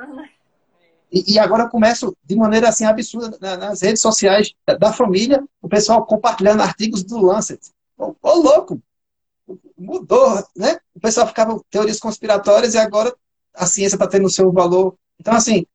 E, 1.11 1.33
e, 1.33 1.39
agora 1.39 1.69
começo 1.69 2.15
de 2.23 2.35
maneira 2.35 2.69
assim 2.69 2.85
absurda 2.85 3.37
nas 3.57 3.81
redes 3.81 4.01
sociais 4.01 4.53
da 4.79 4.91
família, 4.91 5.43
o 5.61 5.69
pessoal 5.69 6.05
compartilhando 6.05 6.61
artigos 6.61 7.03
do 7.03 7.21
Lancet. 7.21 7.59
Ô, 7.97 8.15
ô 8.21 8.33
louco! 8.33 8.81
Mudou, 9.77 10.43
né? 10.55 10.77
O 10.93 10.99
pessoal 10.99 11.27
ficava 11.27 11.59
teorias 11.69 11.99
conspiratórias 11.99 12.73
e 12.73 12.77
agora 12.77 13.13
a 13.53 13.65
ciência 13.65 13.95
está 13.95 14.07
tendo 14.07 14.25
o 14.25 14.31
seu 14.31 14.51
valor. 14.51 14.95
Então, 15.19 15.33
assim, 15.33 15.65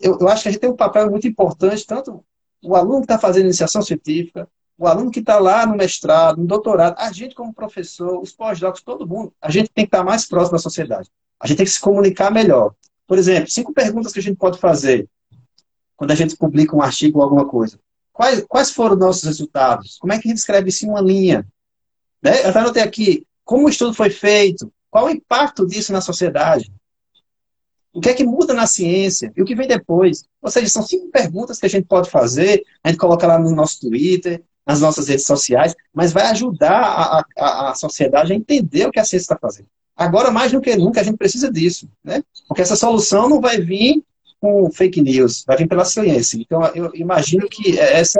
eu, 0.00 0.18
eu 0.20 0.28
acho 0.28 0.42
que 0.42 0.48
a 0.48 0.52
gente 0.52 0.60
tem 0.60 0.70
um 0.70 0.76
papel 0.76 1.10
muito 1.10 1.28
importante, 1.28 1.86
tanto 1.86 2.24
o 2.62 2.74
aluno 2.74 2.98
que 2.98 3.04
está 3.04 3.18
fazendo 3.18 3.44
iniciação 3.44 3.82
científica, 3.82 4.48
o 4.76 4.86
aluno 4.86 5.10
que 5.10 5.20
está 5.20 5.38
lá 5.38 5.66
no 5.66 5.76
mestrado, 5.76 6.38
no 6.38 6.46
doutorado, 6.46 6.94
a 6.98 7.12
gente 7.12 7.34
como 7.34 7.52
professor, 7.52 8.18
os 8.20 8.32
pós-docs, 8.32 8.82
todo 8.82 9.06
mundo, 9.06 9.32
a 9.40 9.50
gente 9.50 9.70
tem 9.70 9.84
que 9.84 9.88
estar 9.88 10.02
mais 10.02 10.26
próximo 10.26 10.52
da 10.52 10.62
sociedade. 10.62 11.10
A 11.38 11.46
gente 11.46 11.58
tem 11.58 11.66
que 11.66 11.72
se 11.72 11.80
comunicar 11.80 12.30
melhor. 12.30 12.74
Por 13.06 13.18
exemplo, 13.18 13.50
cinco 13.50 13.72
perguntas 13.72 14.12
que 14.12 14.18
a 14.18 14.22
gente 14.22 14.36
pode 14.36 14.58
fazer 14.58 15.08
quando 15.96 16.12
a 16.12 16.14
gente 16.14 16.36
publica 16.36 16.74
um 16.74 16.80
artigo 16.80 17.18
ou 17.18 17.24
alguma 17.24 17.46
coisa. 17.46 17.78
Quais, 18.12 18.42
quais 18.48 18.70
foram 18.70 18.94
os 18.94 19.00
nossos 19.00 19.24
resultados? 19.24 19.98
Como 19.98 20.12
é 20.12 20.18
que 20.18 20.28
a 20.28 20.30
gente 20.30 20.38
escreve 20.38 20.70
isso 20.70 20.86
em 20.86 20.88
uma 20.88 21.00
linha? 21.00 21.46
Né? 22.22 22.42
Eu 22.42 22.48
até 22.50 22.58
anotei 22.60 22.82
aqui 22.82 23.26
como 23.44 23.66
o 23.66 23.68
estudo 23.68 23.92
foi 23.92 24.10
feito, 24.10 24.72
qual 24.90 25.06
o 25.06 25.10
impacto 25.10 25.66
disso 25.66 25.92
na 25.92 26.00
sociedade, 26.00 26.72
o 27.92 28.00
que 28.00 28.08
é 28.08 28.14
que 28.14 28.24
muda 28.24 28.54
na 28.54 28.66
ciência 28.66 29.32
e 29.36 29.42
o 29.42 29.44
que 29.44 29.54
vem 29.54 29.66
depois. 29.66 30.24
Ou 30.40 30.50
seja, 30.50 30.68
são 30.68 30.82
cinco 30.82 31.08
perguntas 31.10 31.58
que 31.58 31.66
a 31.66 31.70
gente 31.70 31.86
pode 31.86 32.08
fazer, 32.08 32.62
a 32.82 32.88
gente 32.88 32.98
coloca 32.98 33.26
lá 33.26 33.38
no 33.38 33.50
nosso 33.50 33.80
Twitter, 33.80 34.42
nas 34.66 34.80
nossas 34.80 35.08
redes 35.08 35.26
sociais, 35.26 35.74
mas 35.92 36.12
vai 36.12 36.26
ajudar 36.26 36.80
a, 36.80 37.24
a, 37.38 37.70
a 37.70 37.74
sociedade 37.74 38.32
a 38.32 38.36
entender 38.36 38.86
o 38.86 38.90
que 38.90 39.00
a 39.00 39.04
ciência 39.04 39.24
está 39.24 39.38
fazendo. 39.38 39.66
Agora, 39.96 40.30
mais 40.30 40.52
do 40.52 40.60
que 40.60 40.74
nunca, 40.76 41.00
a 41.00 41.04
gente 41.04 41.18
precisa 41.18 41.52
disso, 41.52 41.88
né? 42.02 42.22
Porque 42.48 42.62
essa 42.62 42.76
solução 42.76 43.28
não 43.28 43.40
vai 43.40 43.60
vir 43.60 44.02
com 44.40 44.70
fake 44.70 45.02
news, 45.02 45.44
vai 45.46 45.58
vir 45.58 45.68
pela 45.68 45.84
ciência. 45.84 46.38
Então, 46.40 46.64
eu 46.74 46.90
imagino 46.94 47.46
que 47.48 47.78
essa 47.78 48.18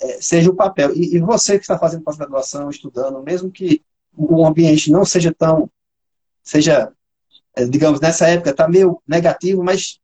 é, 0.00 0.20
seja 0.20 0.50
o 0.50 0.54
papel. 0.54 0.94
E, 0.94 1.14
e 1.14 1.18
você 1.20 1.58
que 1.58 1.64
está 1.64 1.78
fazendo 1.78 2.02
pós-graduação, 2.02 2.68
estudando, 2.68 3.22
mesmo 3.22 3.50
que 3.50 3.82
o 4.16 4.44
ambiente 4.44 4.90
não 4.90 5.04
seja 5.04 5.32
tão, 5.32 5.70
seja, 6.42 6.72
é, 6.82 6.88
digamos, 7.64 8.00
nessa 8.00 8.28
época 8.28 8.50
está 8.50 8.68
meio 8.68 9.00
negativo, 9.06 9.62
mas 9.62 9.98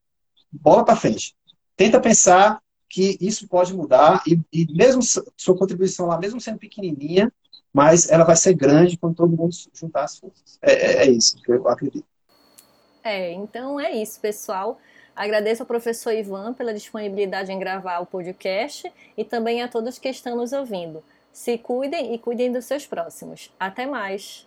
bola 0.51 0.85
para 0.85 0.97
frente. 0.97 1.35
Tenta 1.77 2.01
pensar 2.01 2.61
que 2.89 3.17
isso 3.21 3.49
pode 3.49 3.75
mudar 3.75 4.23
e, 4.27 4.39
e 4.53 4.67
mesmo 4.73 5.03
sua 5.03 5.57
contribuição 5.57 6.07
lá, 6.07 6.19
mesmo 6.19 6.41
sendo 6.41 6.59
pequenininha, 6.59 7.33
mas 7.73 8.11
ela 8.11 8.25
vai 8.25 8.37
ser 8.37 8.55
grande 8.55 8.99
quando 8.99 9.17
todo 9.17 9.35
mundo 9.35 9.55
juntar 9.73 10.05
as 10.05 10.19
forças. 10.19 10.59
É, 10.61 10.73
é, 10.73 11.07
é 11.07 11.11
isso 11.11 11.37
que 11.43 11.51
eu 11.51 11.67
acredito. 11.69 12.07
É, 13.03 13.33
então 13.33 13.81
é 13.81 13.91
isso, 13.93 14.21
pessoal. 14.21 14.79
Agradeço 15.17 15.63
ao 15.63 15.67
professor 15.67 16.13
Ivan 16.13 16.53
pela 16.55 16.73
disponibilidade 16.73 17.51
em 17.51 17.59
gravar 17.59 18.01
o 18.01 18.07
podcast 18.07 18.91
e 19.17 19.25
também 19.25 19.63
a 19.63 19.69
todos 19.69 19.99
que 19.99 20.09
estão 20.09 20.37
nos 20.37 20.53
ouvindo. 20.53 21.03
Se 21.33 21.57
cuidem 21.59 22.15
e 22.15 22.19
cuidem 22.19 22.53
dos 22.53 22.67
seus 22.67 22.87
próximos. 22.87 23.51
Até 23.59 23.87
mais! 23.87 24.47